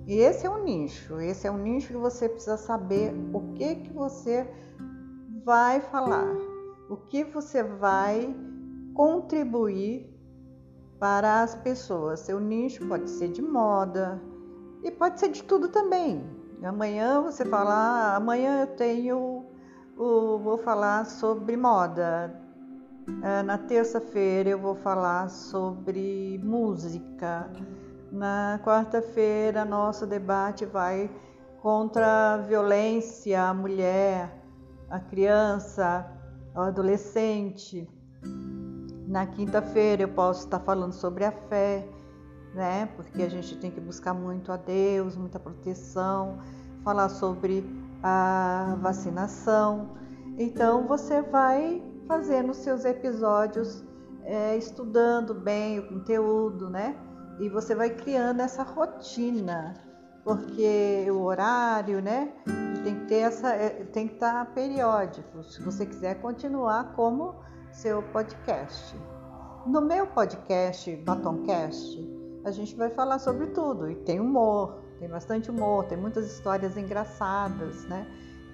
E 0.06 0.16
esse 0.20 0.46
é 0.46 0.50
um 0.50 0.64
nicho, 0.64 1.20
esse 1.22 1.48
é 1.48 1.52
um 1.52 1.58
nicho 1.58 1.88
que 1.88 1.98
você 1.98 2.28
precisa 2.28 2.58
saber 2.58 3.14
o 3.34 3.54
que 3.54 3.76
que 3.76 3.94
você 3.94 4.46
vai 5.46 5.80
falar, 5.80 6.36
o 6.90 6.98
que 6.98 7.24
você 7.24 7.64
vai 7.64 8.36
contribuir 8.94 10.14
para 11.00 11.42
as 11.42 11.56
pessoas. 11.56 12.20
Seu 12.22 12.40
nicho 12.40 12.86
pode 12.88 13.10
ser 13.10 13.30
de 13.30 13.42
moda 13.42 14.22
e 14.84 14.92
pode 14.92 15.20
ser 15.20 15.30
de 15.30 15.44
tudo 15.44 15.70
também. 15.70 16.24
Amanhã 16.64 17.22
você 17.22 17.44
fala, 17.44 17.74
ah, 17.74 18.16
amanhã 18.16 18.62
eu 18.62 18.68
tenho, 18.68 19.46
o, 19.98 20.38
vou 20.40 20.58
falar 20.58 21.06
sobre 21.06 21.58
moda. 21.58 22.42
Ah, 23.22 23.44
na 23.44 23.58
terça-feira 23.58 24.50
eu 24.50 24.60
vou 24.60 24.76
falar 24.76 25.30
sobre 25.30 26.40
música. 26.44 27.50
Na 28.14 28.60
quarta-feira 28.64 29.66
nosso 29.66 30.06
debate 30.06 30.68
vai 30.68 31.10
contra 31.64 32.36
a 32.36 32.38
violência 32.38 33.42
à 33.42 33.52
mulher, 33.56 34.40
à 34.88 35.00
criança, 35.00 36.06
ao 36.54 36.66
adolescente. 36.66 37.90
Na 39.08 39.26
quinta-feira 39.26 40.04
eu 40.04 40.10
posso 40.10 40.46
estar 40.46 40.60
falando 40.60 40.94
sobre 40.94 41.26
a 41.26 41.32
fé, 41.32 41.90
né? 42.54 42.86
Porque 42.96 43.24
a 43.24 43.28
gente 43.28 43.58
tem 43.58 43.72
que 43.72 43.82
buscar 43.82 44.14
muito 44.14 44.52
a 44.52 44.58
Deus, 44.58 45.18
muita 45.18 45.40
proteção, 45.40 46.38
falar 46.84 47.10
sobre 47.10 47.66
a 48.04 48.78
vacinação. 48.80 49.98
Então 50.38 50.86
você 50.86 51.24
vai 51.24 51.82
fazendo 52.08 52.54
seus 52.54 52.86
episódios, 52.86 53.84
é, 54.22 54.56
estudando 54.56 55.34
bem 55.34 55.80
o 55.80 55.90
conteúdo, 55.90 56.70
né? 56.70 56.96
E 57.40 57.50
você 57.50 57.74
vai 57.74 57.90
criando 57.90 58.42
essa 58.42 58.64
rotina, 58.64 59.74
porque 60.24 61.06
o 61.10 61.24
horário, 61.24 62.02
né? 62.02 62.32
Tem 62.84 63.00
que 63.00 63.06
ter 63.06 63.20
essa, 63.20 63.50
é, 63.50 63.70
tem 63.86 64.08
que 64.08 64.16
estar 64.16 64.46
periódico. 64.54 65.44
Se 65.44 65.62
você 65.62 65.86
quiser 65.86 66.22
continuar 66.22 66.94
como 66.96 67.36
seu 67.72 68.04
podcast. 68.04 68.96
No 69.66 69.82
meu 69.82 70.06
podcast, 70.08 70.94
Batoncast, 70.98 71.98
a 72.46 72.52
gente 72.52 72.76
vai 72.76 72.90
falar 72.90 73.20
sobre 73.20 73.48
tudo 73.48 73.90
e 73.90 73.96
tem 73.96 74.20
humor, 74.20 74.84
tem 75.00 75.10
bastante 75.10 75.50
humor, 75.50 75.86
tem 75.86 75.98
muitas 75.98 76.26
histórias 76.32 76.78
engraçadas, 76.78 77.86
né? 77.86 78.06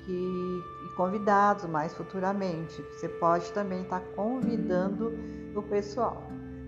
Que, 0.05 0.12
e 0.12 0.95
convidados 0.95 1.65
mais 1.65 1.93
futuramente. 1.93 2.81
Você 2.93 3.09
pode 3.09 3.51
também 3.51 3.81
estar 3.81 4.00
convidando 4.15 5.12
o 5.55 5.62
pessoal. 5.63 6.24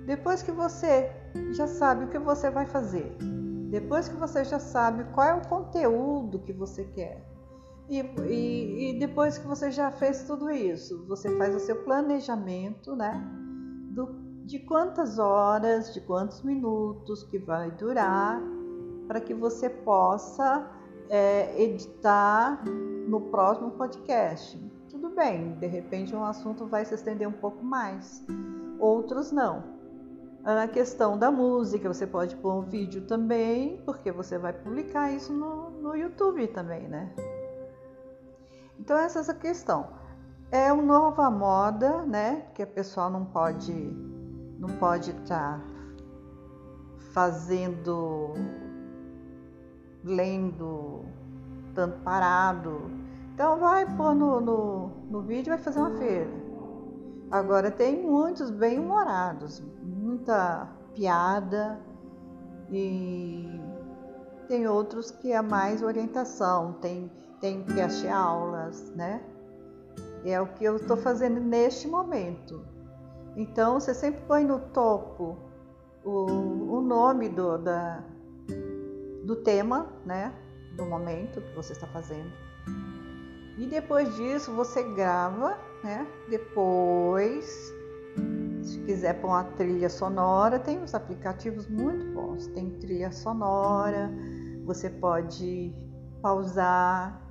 Depois 0.06 0.42
que 0.42 0.52
você 0.52 1.12
já 1.52 1.68
sabe 1.68 2.06
o 2.06 2.08
que 2.10 2.20
você 2.20 2.50
vai 2.50 2.66
fazer, 2.66 3.16
depois 3.70 4.08
que 4.08 4.16
você 4.16 4.44
já 4.44 4.60
sabe 4.60 5.04
qual 5.14 5.28
é 5.28 5.34
o 5.34 5.48
conteúdo 5.48 6.40
que 6.40 6.54
você 6.54 6.84
quer, 6.86 7.32
e, 7.90 8.00
e, 8.00 8.92
e, 8.92 9.00
depois 9.00 9.38
que 9.38 9.46
você 9.46 9.70
já 9.70 9.92
fez 9.92 10.24
tudo 10.24 10.50
isso, 10.50 11.06
você 11.08 11.36
faz 11.38 11.54
o 11.54 11.60
seu 11.60 11.84
planejamento, 11.84 12.96
né? 12.96 13.22
Do, 13.90 14.08
de 14.46 14.60
quantas 14.60 15.20
horas, 15.20 15.94
de 15.94 16.00
quantos 16.00 16.42
minutos 16.42 17.24
que 17.24 17.38
vai 17.38 17.70
durar, 17.72 18.42
para 19.08 19.20
que 19.20 19.34
você 19.34 19.70
possa 19.70 20.72
é, 21.10 21.62
editar 21.62 22.64
no 23.10 23.20
próximo 23.30 23.72
podcast. 23.72 24.58
Tudo 24.90 25.10
bem, 25.10 25.60
de 25.60 25.68
repente 25.68 26.16
um 26.16 26.24
assunto 26.24 26.66
vai 26.66 26.86
se 26.86 26.96
estender 26.96 27.28
um 27.28 27.34
pouco 27.34 27.62
mais, 27.62 28.26
outros 28.80 29.34
não. 29.34 29.81
Na 30.44 30.68
questão 30.68 31.18
da 31.18 31.32
música, 31.32 31.88
você 31.88 32.08
pode 32.08 32.36
pôr 32.38 32.56
um 32.56 32.62
vídeo 32.62 33.02
também, 33.02 33.78
porque 33.86 34.12
você 34.12 34.40
vai 34.40 34.52
publicar 34.52 35.12
isso 35.12 35.32
no, 35.32 35.70
no 35.70 35.96
YouTube 35.96 36.48
também, 36.48 36.88
né? 36.88 37.14
Então 38.80 38.98
essa 38.98 39.20
é 39.20 39.32
a 39.32 39.36
questão. 39.36 39.90
É 40.52 40.74
uma 40.74 40.82
nova 40.82 41.30
moda, 41.30 42.02
né? 42.02 42.48
Que 42.56 42.64
a 42.64 42.68
pessoa 42.68 43.10
não 43.10 43.26
pode 43.26 43.72
não 44.58 44.70
pode 44.78 45.12
estar 45.12 45.60
tá 45.60 45.62
fazendo, 47.14 48.34
lendo 50.04 51.06
tanto 51.74 52.00
parado. 52.02 52.92
Então 53.34 53.60
vai 53.60 53.86
pôr 53.96 54.16
no, 54.16 54.42
no, 54.42 54.88
no 55.10 55.22
vídeo 55.22 55.54
vai 55.54 55.62
fazer 55.62 55.80
uma 55.80 55.98
feira. 55.98 56.41
Agora 57.32 57.72
tem 57.72 58.02
muitos 58.02 58.52
bem 58.52 58.78
humorados, 58.78 59.64
muita 59.82 60.68
piada 60.94 61.80
e 62.70 63.62
tem 64.48 64.68
outros 64.68 65.12
que 65.12 65.32
é 65.32 65.42
mais 65.42 65.82
orientação, 65.82 66.74
tem 66.74 67.10
tem 67.42 67.64
que 67.64 67.82
achar 67.82 68.16
aulas, 68.16 68.92
né? 68.96 69.22
É 70.24 70.40
o 70.40 70.46
que 70.54 70.64
eu 70.64 70.76
estou 70.76 70.96
fazendo 70.96 71.40
neste 71.42 71.88
momento. 71.88 72.64
Então, 73.36 73.80
você 73.80 73.94
sempre 73.96 74.22
põe 74.28 74.46
no 74.46 74.60
topo 74.60 75.38
o, 76.06 76.78
o 76.78 76.82
nome 76.82 77.28
do, 77.30 77.58
da, 77.58 78.04
do 79.26 79.38
tema, 79.38 79.88
né? 80.06 80.32
Do 80.78 80.86
momento 80.86 81.42
que 81.42 81.56
você 81.56 81.74
está 81.74 81.88
fazendo. 81.88 82.32
E 83.62 83.68
depois 83.68 84.16
disso, 84.16 84.52
você 84.54 84.82
grava, 84.82 85.56
né? 85.84 86.08
Depois, 86.28 87.46
se 88.64 88.80
quiser 88.88 89.22
pôr 89.22 89.28
uma 89.28 89.44
trilha 89.44 89.88
sonora, 89.88 90.58
tem 90.58 90.80
uns 90.80 90.96
aplicativos 90.96 91.68
muito 91.68 92.12
bons. 92.12 92.48
Tem 92.48 92.72
trilha 92.80 93.12
sonora, 93.12 94.12
você 94.66 94.90
pode 94.90 95.72
pausar, 96.24 97.22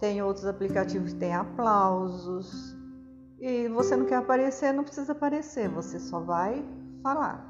tem 0.00 0.20
outros 0.20 0.44
aplicativos 0.44 1.12
que 1.12 1.20
têm 1.20 1.34
aplausos. 1.34 2.76
E 3.38 3.68
você 3.68 3.94
não 3.94 4.06
quer 4.06 4.16
aparecer, 4.16 4.72
não 4.72 4.82
precisa 4.82 5.12
aparecer, 5.12 5.68
você 5.68 6.00
só 6.00 6.18
vai 6.18 6.64
falar. 7.00 7.48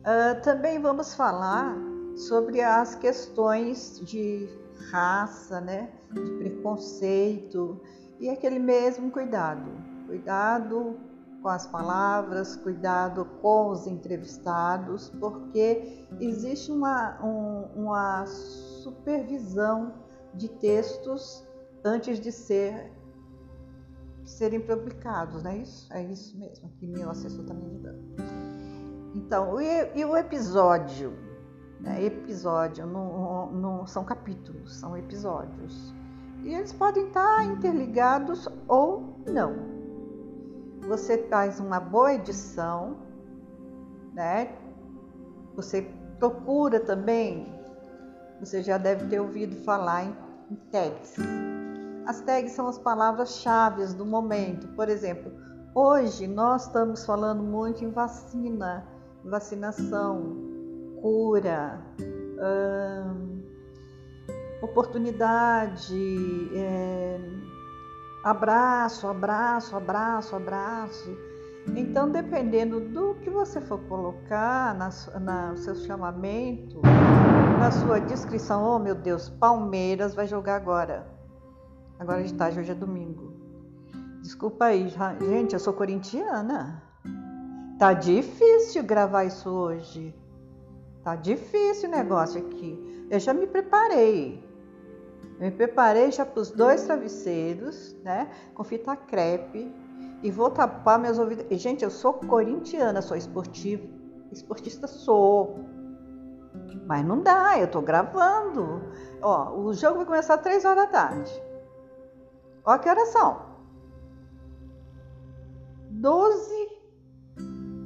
Uh, 0.00 0.42
também 0.42 0.78
vamos 0.78 1.14
falar 1.14 1.74
sobre 2.14 2.60
as 2.60 2.94
questões 2.94 3.98
de 4.04 4.46
raça, 4.90 5.62
né, 5.62 5.97
de 6.12 6.30
preconceito 6.38 7.80
e 8.18 8.28
aquele 8.28 8.58
mesmo 8.58 9.10
cuidado. 9.10 9.70
Cuidado 10.06 10.98
com 11.42 11.48
as 11.48 11.66
palavras, 11.66 12.56
cuidado 12.56 13.24
com 13.40 13.70
os 13.70 13.86
entrevistados, 13.86 15.10
porque 15.20 16.06
existe 16.20 16.72
uma, 16.72 17.22
um, 17.24 17.84
uma 17.84 18.26
supervisão 18.26 19.94
de 20.34 20.48
textos 20.48 21.46
antes 21.84 22.20
de 22.20 22.32
ser 22.32 22.92
serem 24.24 24.60
publicados, 24.60 25.42
não 25.42 25.50
é 25.50 25.58
isso? 25.58 25.92
É 25.92 26.02
isso 26.04 26.38
mesmo, 26.38 26.68
aqui 26.68 26.86
meu 26.86 27.08
assessor 27.08 27.42
está 27.42 27.54
me 27.54 27.64
ajudando. 27.64 28.04
Então, 29.14 29.60
e, 29.60 29.98
e 29.98 30.04
o 30.04 30.16
episódio? 30.16 31.12
Né? 31.80 32.04
Episódio 32.04 32.86
não, 32.86 33.50
não 33.52 33.86
são 33.86 34.04
capítulos, 34.04 34.74
são 34.76 34.96
episódios. 34.96 35.94
E 36.44 36.54
eles 36.54 36.72
podem 36.72 37.06
estar 37.06 37.44
interligados 37.44 38.48
ou 38.66 39.20
não. 39.26 39.56
Você 40.88 41.18
faz 41.28 41.60
uma 41.60 41.80
boa 41.80 42.14
edição, 42.14 42.96
né? 44.14 44.56
Você 45.54 45.82
procura 46.18 46.80
também 46.80 47.58
você 48.40 48.62
já 48.62 48.78
deve 48.78 49.06
ter 49.06 49.20
ouvido 49.20 49.56
falar 49.64 50.04
em, 50.04 50.16
em 50.50 50.56
tags. 50.70 51.16
As 52.06 52.20
tags 52.20 52.52
são 52.52 52.68
as 52.68 52.78
palavras-chave 52.78 53.84
do 53.94 54.06
momento. 54.06 54.68
Por 54.68 54.88
exemplo, 54.88 55.32
hoje 55.74 56.26
nós 56.26 56.66
estamos 56.66 57.04
falando 57.04 57.42
muito 57.42 57.84
em 57.84 57.90
vacina, 57.90 58.86
vacinação, 59.24 60.36
cura, 61.02 61.80
hum, 62.00 63.37
oportunidade, 64.60 66.50
é, 66.54 67.20
abraço, 68.22 69.06
abraço, 69.06 69.76
abraço, 69.76 70.36
abraço. 70.36 71.16
Então, 71.76 72.10
dependendo 72.10 72.80
do 72.80 73.14
que 73.16 73.28
você 73.28 73.60
for 73.60 73.78
colocar 73.80 74.74
na, 74.74 75.56
seu 75.56 75.74
chamamento, 75.74 76.80
na 76.82 77.70
sua 77.70 78.00
descrição, 78.00 78.64
oh 78.64 78.78
meu 78.78 78.94
Deus, 78.94 79.28
Palmeiras 79.28 80.14
vai 80.14 80.26
jogar 80.26 80.56
agora. 80.56 81.06
Agora 81.98 82.22
de 82.22 82.32
tarde, 82.32 82.60
hoje 82.60 82.70
é 82.70 82.74
domingo. 82.74 83.34
Desculpa 84.22 84.66
aí, 84.66 84.88
gente, 85.20 85.52
eu 85.52 85.58
sou 85.58 85.72
corintiana. 85.72 86.82
Tá 87.78 87.92
difícil 87.92 88.82
gravar 88.82 89.24
isso 89.24 89.48
hoje. 89.48 90.14
Tá 91.04 91.16
difícil 91.16 91.88
o 91.88 91.92
negócio 91.92 92.40
aqui. 92.40 93.06
Eu 93.10 93.20
já 93.20 93.32
me 93.32 93.46
preparei. 93.46 94.47
Me 95.38 95.52
preparei 95.52 96.10
já 96.10 96.26
para 96.26 96.40
os 96.40 96.50
dois 96.50 96.82
travesseiros, 96.82 97.94
né? 98.02 98.28
Com 98.54 98.64
fita 98.64 98.96
crepe. 98.96 99.72
E 100.22 100.30
vou 100.32 100.50
tapar 100.50 100.98
meus 100.98 101.18
ouvidos. 101.18 101.46
E, 101.48 101.56
gente, 101.56 101.84
eu 101.84 101.90
sou 101.90 102.14
corintiana, 102.14 103.00
sou 103.00 103.16
esportiva. 103.16 103.86
Esportista 104.32 104.86
sou 104.86 105.60
Mas 106.86 107.06
não 107.06 107.22
dá, 107.22 107.58
eu 107.58 107.70
tô 107.70 107.80
gravando. 107.80 108.82
Ó, 109.22 109.60
o 109.60 109.72
jogo 109.72 109.98
vai 109.98 110.06
começar 110.06 110.34
às 110.34 110.42
3 110.42 110.64
horas 110.64 110.84
da 110.84 110.90
tarde. 110.90 111.42
Ó 112.64 112.76
que 112.78 112.88
horas 112.88 113.08
são. 113.10 113.46
12 115.90 116.68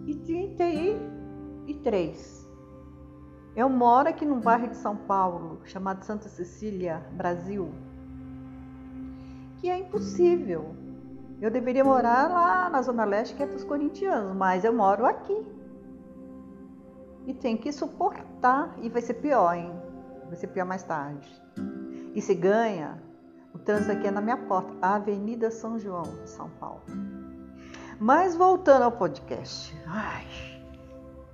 e 0.06 0.14
33. 0.14 2.41
Eu 3.54 3.68
moro 3.68 4.08
aqui 4.08 4.24
num 4.24 4.40
bairro 4.40 4.68
de 4.68 4.76
São 4.76 4.96
Paulo, 4.96 5.60
chamado 5.64 6.02
Santa 6.04 6.28
Cecília, 6.28 7.04
Brasil, 7.12 7.70
que 9.58 9.68
é 9.68 9.78
impossível. 9.78 10.74
Eu 11.40 11.50
deveria 11.50 11.84
morar 11.84 12.30
lá 12.30 12.70
na 12.70 12.80
Zona 12.80 13.04
Leste, 13.04 13.34
que 13.34 13.42
é 13.42 13.46
dos 13.46 13.64
corintianos, 13.64 14.34
mas 14.34 14.64
eu 14.64 14.72
moro 14.72 15.04
aqui. 15.04 15.36
E 17.26 17.34
tem 17.34 17.56
que 17.56 17.70
suportar, 17.72 18.74
e 18.80 18.88
vai 18.88 19.02
ser 19.02 19.14
pior, 19.14 19.54
hein? 19.54 19.72
Vai 20.26 20.36
ser 20.36 20.46
pior 20.46 20.64
mais 20.64 20.82
tarde. 20.82 21.28
E 22.14 22.22
se 22.22 22.34
ganha, 22.34 23.02
o 23.54 23.58
trânsito 23.58 23.92
aqui 23.92 24.06
é 24.06 24.10
na 24.10 24.20
minha 24.20 24.36
porta, 24.36 24.74
Avenida 24.80 25.50
São 25.50 25.78
João, 25.78 26.04
São 26.24 26.48
Paulo. 26.58 26.82
Mas 28.00 28.34
voltando 28.34 28.82
ao 28.82 28.92
podcast. 28.92 29.76
Ai, 29.86 30.24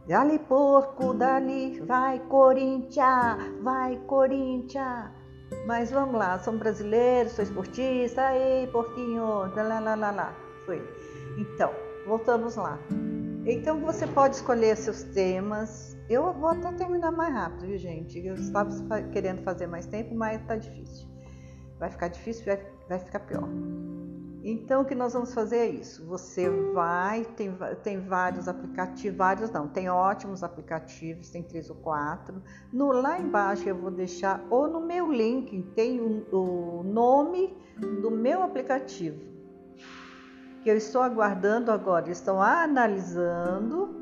Dali 0.09 0.39
porco, 0.39 1.13
dali, 1.13 1.81
vai 1.81 2.19
Corinthians, 2.19 3.61
vai 3.63 3.95
Corinthians. 4.07 5.11
Mas 5.67 5.91
vamos 5.91 6.15
lá, 6.15 6.39
sou 6.39 6.57
brasileiro, 6.57 7.29
sou 7.29 7.45
esportista, 7.45 8.29
aí 8.29 8.67
porquinho, 8.73 9.23
lá, 9.55 9.79
lá, 9.79 9.95
lá, 9.95 10.11
lá. 10.11 10.35
Foi. 10.65 10.83
Então, 11.37 11.71
voltamos 12.07 12.57
lá. 12.57 12.79
Então 13.45 13.81
você 13.81 14.07
pode 14.07 14.37
escolher 14.37 14.79
seus 14.79 15.03
temas. 15.03 15.95
Eu 16.09 16.33
vou 16.33 16.49
até 16.49 16.73
terminar 16.73 17.13
mais 17.13 17.35
rápido, 17.35 17.67
viu, 17.67 17.77
gente? 17.77 18.19
Eu 18.19 18.35
estava 18.35 18.71
querendo 19.13 19.43
fazer 19.43 19.67
mais 19.67 19.85
tempo, 19.85 20.15
mas 20.15 20.43
tá 20.47 20.57
difícil. 20.57 21.07
Vai 21.79 21.91
ficar 21.91 22.09
difícil, 22.09 22.47
vai, 22.47 22.67
vai 22.89 22.99
ficar 22.99 23.21
pior. 23.21 23.47
Então, 24.43 24.83
o 24.83 24.85
que 24.85 24.95
nós 24.95 25.13
vamos 25.13 25.35
fazer 25.35 25.57
é 25.57 25.67
isso. 25.67 26.07
Você 26.07 26.49
vai, 26.73 27.25
tem, 27.25 27.53
tem 27.83 28.01
vários 28.01 28.47
aplicativos, 28.47 29.19
vários 29.19 29.51
não, 29.51 29.67
tem 29.67 29.89
ótimos 29.89 30.45
aplicativos, 30.45 31.31
tem 31.31 31.43
três 31.43 31.69
ou 31.69 31.77
quatro. 31.77 32.41
No, 32.73 32.93
lá 32.93 33.19
embaixo 33.19 33.69
eu 33.69 33.77
vou 33.77 33.91
deixar, 33.91 34.45
ou 34.49 34.69
no 34.69 34.81
meu 34.81 35.11
link, 35.11 35.63
tem 35.75 36.01
o, 36.01 36.25
o 36.33 36.83
nome 36.85 37.57
do 38.01 38.11
meu 38.11 38.43
aplicativo, 38.43 39.19
que 40.63 40.71
eu 40.71 40.77
estou 40.77 41.03
aguardando 41.03 41.73
agora. 41.73 42.09
Estão 42.09 42.41
analisando, 42.41 43.97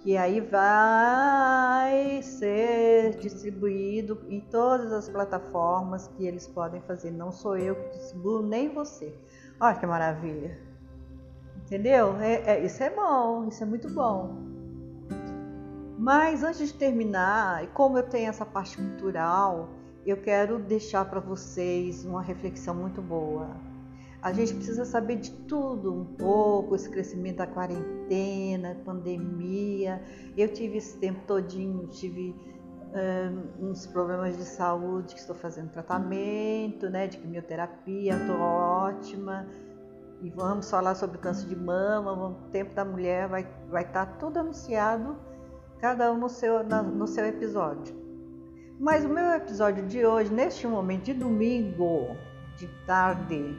que 0.00 0.18
aí 0.18 0.42
vai 0.42 2.20
ser 2.20 3.16
distribuído 3.16 4.20
em 4.28 4.40
todas 4.40 4.92
as 4.92 5.08
plataformas 5.08 6.06
que 6.08 6.26
eles 6.26 6.46
podem 6.46 6.82
fazer. 6.82 7.10
Não 7.10 7.32
sou 7.32 7.56
eu 7.56 7.74
que 7.74 7.96
distribuo, 7.96 8.42
nem 8.42 8.68
você. 8.68 9.14
Olha 9.60 9.76
que 9.76 9.86
maravilha. 9.86 10.58
Entendeu? 11.64 12.16
É, 12.20 12.56
é, 12.56 12.64
isso 12.64 12.82
é 12.82 12.90
bom, 12.90 13.48
isso 13.48 13.62
é 13.62 13.66
muito 13.66 13.88
bom. 13.88 14.36
Mas 15.98 16.42
antes 16.42 16.68
de 16.68 16.74
terminar, 16.74 17.64
e 17.64 17.68
como 17.68 17.96
eu 17.96 18.02
tenho 18.02 18.28
essa 18.28 18.44
parte 18.44 18.76
cultural, 18.76 19.70
eu 20.04 20.18
quero 20.18 20.58
deixar 20.58 21.04
para 21.06 21.20
vocês 21.20 22.04
uma 22.04 22.20
reflexão 22.20 22.74
muito 22.74 23.00
boa. 23.00 23.56
A 24.20 24.32
gente 24.32 24.54
precisa 24.54 24.84
saber 24.84 25.16
de 25.16 25.30
tudo 25.30 25.94
um 25.94 26.04
pouco, 26.04 26.74
esse 26.74 26.88
crescimento 26.88 27.36
da 27.36 27.46
quarentena, 27.46 28.74
pandemia. 28.84 30.02
Eu 30.36 30.48
tive 30.48 30.78
esse 30.78 30.98
tempo 30.98 31.20
todinho, 31.26 31.86
tive 31.88 32.34
um, 32.94 33.70
uns 33.70 33.86
problemas 33.86 34.36
de 34.36 34.44
saúde 34.44 35.14
que 35.14 35.20
estou 35.20 35.34
fazendo 35.34 35.70
tratamento, 35.70 36.88
né, 36.88 37.06
de 37.06 37.18
quimioterapia, 37.18 38.14
estou 38.14 38.38
ótima. 38.38 39.46
E 40.22 40.30
vamos 40.30 40.70
falar 40.70 40.94
sobre 40.94 41.18
câncer 41.18 41.48
de 41.48 41.56
mama, 41.56 42.12
o 42.12 42.34
tempo 42.50 42.74
da 42.74 42.84
mulher 42.84 43.28
vai 43.28 43.46
vai 43.68 43.82
estar 43.82 44.06
tá 44.06 44.12
tudo 44.12 44.38
anunciado, 44.38 45.16
cada 45.80 46.10
um 46.12 46.18
no 46.18 46.28
seu 46.28 46.64
na, 46.64 46.82
no 46.82 47.06
seu 47.06 47.26
episódio. 47.26 47.94
Mas 48.78 49.04
o 49.04 49.08
meu 49.08 49.30
episódio 49.32 49.86
de 49.86 50.04
hoje, 50.06 50.32
neste 50.32 50.66
momento 50.66 51.04
de 51.04 51.14
domingo, 51.14 52.16
de 52.56 52.66
tarde, 52.86 53.56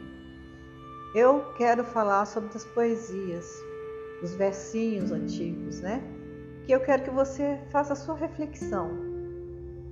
eu 1.13 1.53
quero 1.53 1.83
falar 1.83 2.25
sobre 2.25 2.49
as 2.55 2.65
poesias, 2.65 3.49
os 4.23 4.33
versinhos 4.35 5.11
antigos, 5.11 5.81
né? 5.81 6.01
Que 6.65 6.71
eu 6.71 6.79
quero 6.79 7.03
que 7.03 7.11
você 7.11 7.61
faça 7.69 7.93
a 7.93 7.95
sua 7.95 8.15
reflexão 8.15 9.04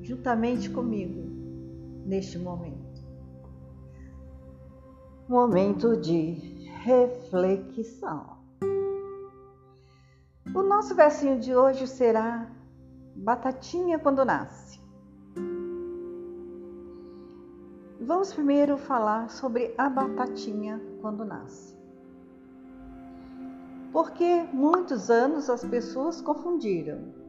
juntamente 0.04 0.70
comigo 0.70 1.24
neste 2.06 2.38
momento. 2.38 3.02
Momento 5.28 5.96
de 5.96 6.68
reflexão. 6.84 8.38
O 10.54 10.62
nosso 10.62 10.94
versinho 10.94 11.40
de 11.40 11.56
hoje 11.56 11.88
será 11.88 12.52
Batatinha 13.16 13.98
quando 13.98 14.26
nasce. 14.26 14.82
Vamos 18.02 18.34
primeiro 18.34 18.78
falar 18.78 19.30
sobre 19.30 19.74
a 19.78 19.90
batatinha 19.90 20.82
quando 21.00 21.24
nasce. 21.24 21.74
Porque 23.94 24.44
muitos 24.52 25.10
anos 25.10 25.50
as 25.50 25.64
pessoas 25.64 26.20
confundiram 26.20 27.23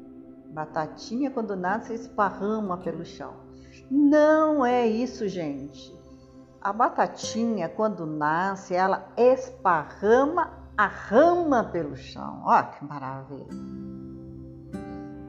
Batatinha, 0.55 1.33
quando 1.33 1.57
nasce, 1.57 1.95
esparrama 1.95 2.77
pelo 2.79 3.05
chão. 3.05 3.33
Não 3.90 4.64
é 4.64 4.87
isso, 4.87 5.27
gente. 5.27 5.93
A 6.62 6.73
batatinha, 6.73 7.69
quando 7.69 8.07
nasce, 8.07 8.73
ela 8.73 9.09
esparrama 9.17 10.53
a 10.77 10.87
rama 10.87 11.64
pelo 11.64 11.97
chão. 11.97 12.40
Olha 12.45 12.69
que 12.69 12.85
maravilha. 12.85 13.49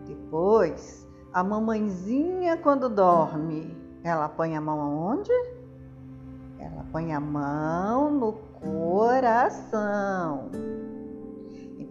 Depois, 0.05 1.07
a 1.33 1.43
mamãezinha, 1.43 2.57
quando 2.57 2.88
dorme, 2.88 3.75
ela 4.03 4.29
põe 4.29 4.55
a 4.55 4.61
mão 4.61 4.79
aonde? 4.79 5.31
Ela 6.59 6.85
põe 6.91 7.15
a 7.15 7.19
mão 7.19 8.11
no 8.11 8.33
coração. 8.61 10.51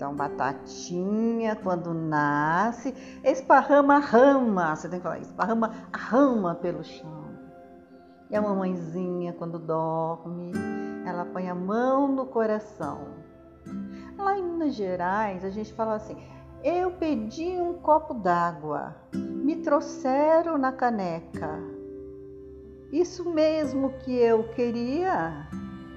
Então, 0.05 0.15
batatinha, 0.15 1.57
quando 1.57 1.95
nasce, 1.95 2.95
esparrama 3.25 3.97
a 3.97 4.01
rama, 4.01 4.77
você 4.77 4.87
tem 4.87 4.99
que 4.99 5.03
falar, 5.03 5.19
esparrama 5.19 5.73
a 5.91 5.97
rama 5.97 6.55
pelo 6.57 6.85
chão. 6.85 7.25
E 8.29 8.37
a 8.37 8.43
mamãezinha, 8.43 9.33
quando 9.33 9.59
dorme, 9.59 10.53
ela 11.07 11.25
põe 11.25 11.49
a 11.49 11.55
mão 11.55 12.07
no 12.07 12.27
coração. 12.27 13.15
Lá 14.19 14.39
em 14.39 14.43
Minas 14.43 14.75
Gerais, 14.75 15.43
a 15.43 15.49
gente 15.49 15.73
fala 15.73 15.95
assim: 15.95 16.19
eu 16.63 16.91
pedi 16.91 17.59
um 17.59 17.73
copo 17.73 18.13
d'água, 18.13 18.95
me 19.15 19.57
trouxeram 19.57 20.59
na 20.59 20.71
caneca. 20.71 21.59
Isso 22.93 23.25
mesmo 23.31 23.95
que 24.01 24.15
eu 24.15 24.51
queria, 24.51 25.49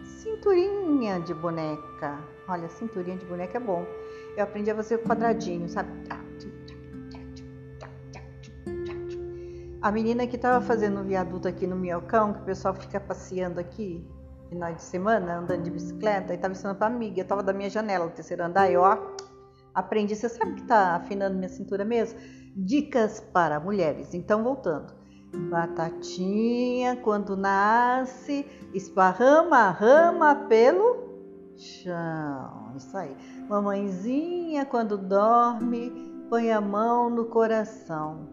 cinturinha 0.05 1.19
de 1.19 1.33
boneca. 1.33 2.26
Olha, 2.47 2.69
cinturinha 2.69 3.17
de 3.17 3.25
boneca 3.25 3.57
é 3.57 3.59
bom. 3.59 3.85
Eu 4.37 4.43
aprendi 4.43 4.71
a 4.71 4.75
fazer 4.75 4.95
o 4.95 4.99
quadradinho, 4.99 5.67
sabe? 5.67 5.89
A 9.81 9.91
menina 9.91 10.25
que 10.25 10.37
estava 10.37 10.59
fazendo 10.65 11.01
o 11.01 11.03
viaduto 11.03 11.47
aqui 11.47 11.67
no 11.67 11.75
Minhocão, 11.75 12.33
que 12.33 12.41
o 12.41 12.45
pessoal 12.45 12.73
fica 12.73 12.99
passeando 12.99 13.59
aqui, 13.59 14.05
final 14.49 14.73
de 14.73 14.81
semana, 14.81 15.39
andando 15.39 15.63
de 15.63 15.71
bicicleta, 15.71 16.33
e 16.33 16.35
estava 16.35 16.53
ensinando 16.53 16.79
para 16.79 16.87
amiga. 16.87 17.19
Eu 17.19 17.23
estava 17.23 17.43
da 17.43 17.53
minha 17.53 17.69
janela, 17.69 18.05
no 18.05 18.11
terceiro 18.11 18.43
andar, 18.43 18.71
e 18.71 18.77
ó, 18.77 18.97
aprendi. 19.73 20.15
Você 20.15 20.29
sabe 20.29 20.53
que 20.53 20.61
está 20.61 20.95
afinando 20.95 21.35
minha 21.35 21.49
cintura 21.49 21.83
mesmo? 21.83 22.17
Dicas 22.55 23.19
para 23.19 23.59
mulheres. 23.59 24.13
Então, 24.13 24.43
voltando. 24.43 24.93
Batatinha, 25.49 26.95
quando 26.97 27.35
nasce, 27.35 28.45
esparrama 28.73 29.69
rama 29.69 30.33
pelo 30.47 31.06
chão. 31.57 32.73
Isso 32.75 32.95
aí. 32.95 33.15
Mamãezinha, 33.49 34.65
quando 34.65 34.97
dorme, 34.97 35.91
põe 36.29 36.51
a 36.51 36.61
mão 36.61 37.09
no 37.09 37.25
coração. 37.25 38.29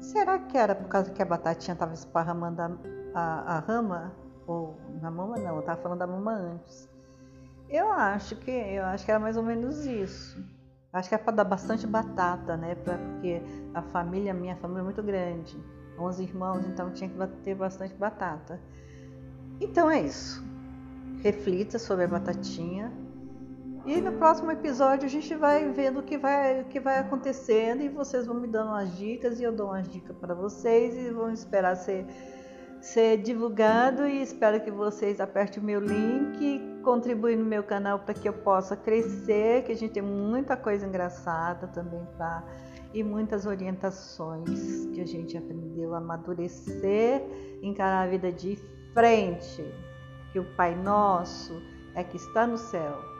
Será 0.00 0.38
que 0.38 0.56
era 0.56 0.74
por 0.74 0.88
causa 0.88 1.10
que 1.10 1.22
a 1.22 1.26
batatinha 1.26 1.72
estava 1.72 1.94
esparramando 1.94 2.60
a, 2.62 2.70
a, 3.14 3.56
a, 3.56 3.58
rama? 3.60 4.12
Ou 4.46 4.76
na 5.00 5.10
mama 5.10 5.36
não, 5.36 5.54
eu 5.54 5.60
estava 5.60 5.80
falando 5.80 5.98
da 5.98 6.06
mama 6.06 6.32
antes. 6.32 6.88
Eu 7.68 7.90
acho 7.90 8.36
que 8.36 8.50
eu 8.50 8.84
acho 8.84 9.04
que 9.04 9.10
era 9.10 9.20
mais 9.20 9.36
ou 9.36 9.42
menos 9.42 9.86
isso. 9.86 10.44
Acho 10.92 11.08
que 11.08 11.14
é 11.14 11.18
para 11.18 11.34
dar 11.34 11.44
bastante 11.44 11.86
batata, 11.86 12.56
né? 12.56 12.74
Pra, 12.76 12.98
porque 12.98 13.42
a 13.74 13.82
família, 13.82 14.32
minha 14.32 14.56
família 14.56 14.80
é 14.80 14.84
muito 14.84 15.02
grande. 15.02 15.58
11 15.98 16.22
irmãos, 16.22 16.66
então 16.66 16.92
tinha 16.92 17.08
que 17.08 17.26
ter 17.42 17.54
bastante 17.54 17.94
batata. 17.94 18.60
Então 19.60 19.90
é 19.90 20.02
isso 20.02 20.53
reflita 21.24 21.78
sobre 21.78 22.04
a 22.04 22.08
batatinha. 22.08 22.92
E 23.86 23.98
no 23.98 24.12
próximo 24.12 24.50
episódio 24.50 25.06
a 25.06 25.08
gente 25.08 25.34
vai 25.34 25.70
vendo 25.70 26.00
o 26.00 26.02
que 26.02 26.18
vai, 26.18 26.60
o 26.60 26.64
que 26.66 26.78
vai 26.78 26.98
acontecendo 26.98 27.82
e 27.82 27.88
vocês 27.88 28.26
vão 28.26 28.38
me 28.38 28.46
dando 28.46 28.68
umas 28.68 28.94
dicas 28.96 29.40
e 29.40 29.42
eu 29.42 29.52
dou 29.52 29.68
umas 29.68 29.88
dicas 29.88 30.14
para 30.18 30.34
vocês 30.34 30.94
e 30.94 31.10
vão 31.10 31.32
esperar 31.32 31.76
ser, 31.76 32.06
ser 32.80 33.18
divulgado 33.18 34.06
e 34.06 34.22
espero 34.22 34.60
que 34.62 34.70
vocês 34.70 35.18
apertem 35.18 35.62
o 35.62 35.66
meu 35.66 35.80
link, 35.80 36.60
contribuem 36.82 37.36
no 37.36 37.44
meu 37.44 37.62
canal 37.62 37.98
para 38.00 38.12
que 38.12 38.28
eu 38.28 38.32
possa 38.34 38.76
crescer, 38.76 39.64
que 39.64 39.72
a 39.72 39.76
gente 39.76 39.92
tem 39.92 40.02
muita 40.02 40.56
coisa 40.58 40.86
engraçada 40.86 41.66
também 41.68 42.06
para 42.18 42.44
e 42.92 43.02
muitas 43.02 43.44
orientações 43.44 44.86
que 44.94 45.00
a 45.00 45.06
gente 45.06 45.36
aprendeu 45.36 45.94
a 45.94 45.98
amadurecer, 45.98 47.22
encarar 47.62 48.02
a 48.02 48.06
vida 48.06 48.30
de 48.30 48.56
frente, 48.94 49.64
que 50.34 50.38
o 50.38 50.44
Pai 50.56 50.74
Nosso 50.74 51.62
é 51.94 52.04
que 52.04 52.18
está 52.18 52.46
no 52.46 52.58
céu 52.58 53.14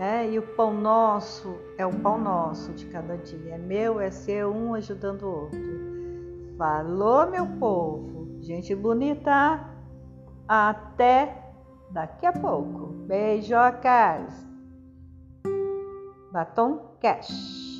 né? 0.00 0.30
E 0.30 0.38
o 0.38 0.42
pão 0.42 0.72
nosso 0.72 1.58
é 1.76 1.84
o 1.84 1.92
pão 1.92 2.18
nosso 2.18 2.72
de 2.72 2.86
cada 2.86 3.18
dia. 3.18 3.56
É 3.56 3.58
meu, 3.58 4.00
é 4.00 4.10
seu, 4.10 4.50
um 4.50 4.72
ajudando 4.72 5.24
o 5.24 5.40
outro. 5.42 5.60
Falou, 6.56 7.30
meu 7.30 7.46
povo. 7.58 8.38
Gente 8.40 8.74
bonita. 8.74 9.60
Até 10.48 11.52
daqui 11.90 12.24
a 12.24 12.32
pouco. 12.32 12.86
Beijocas. 13.06 14.46
Batom 16.32 16.96
Cash. 16.98 17.79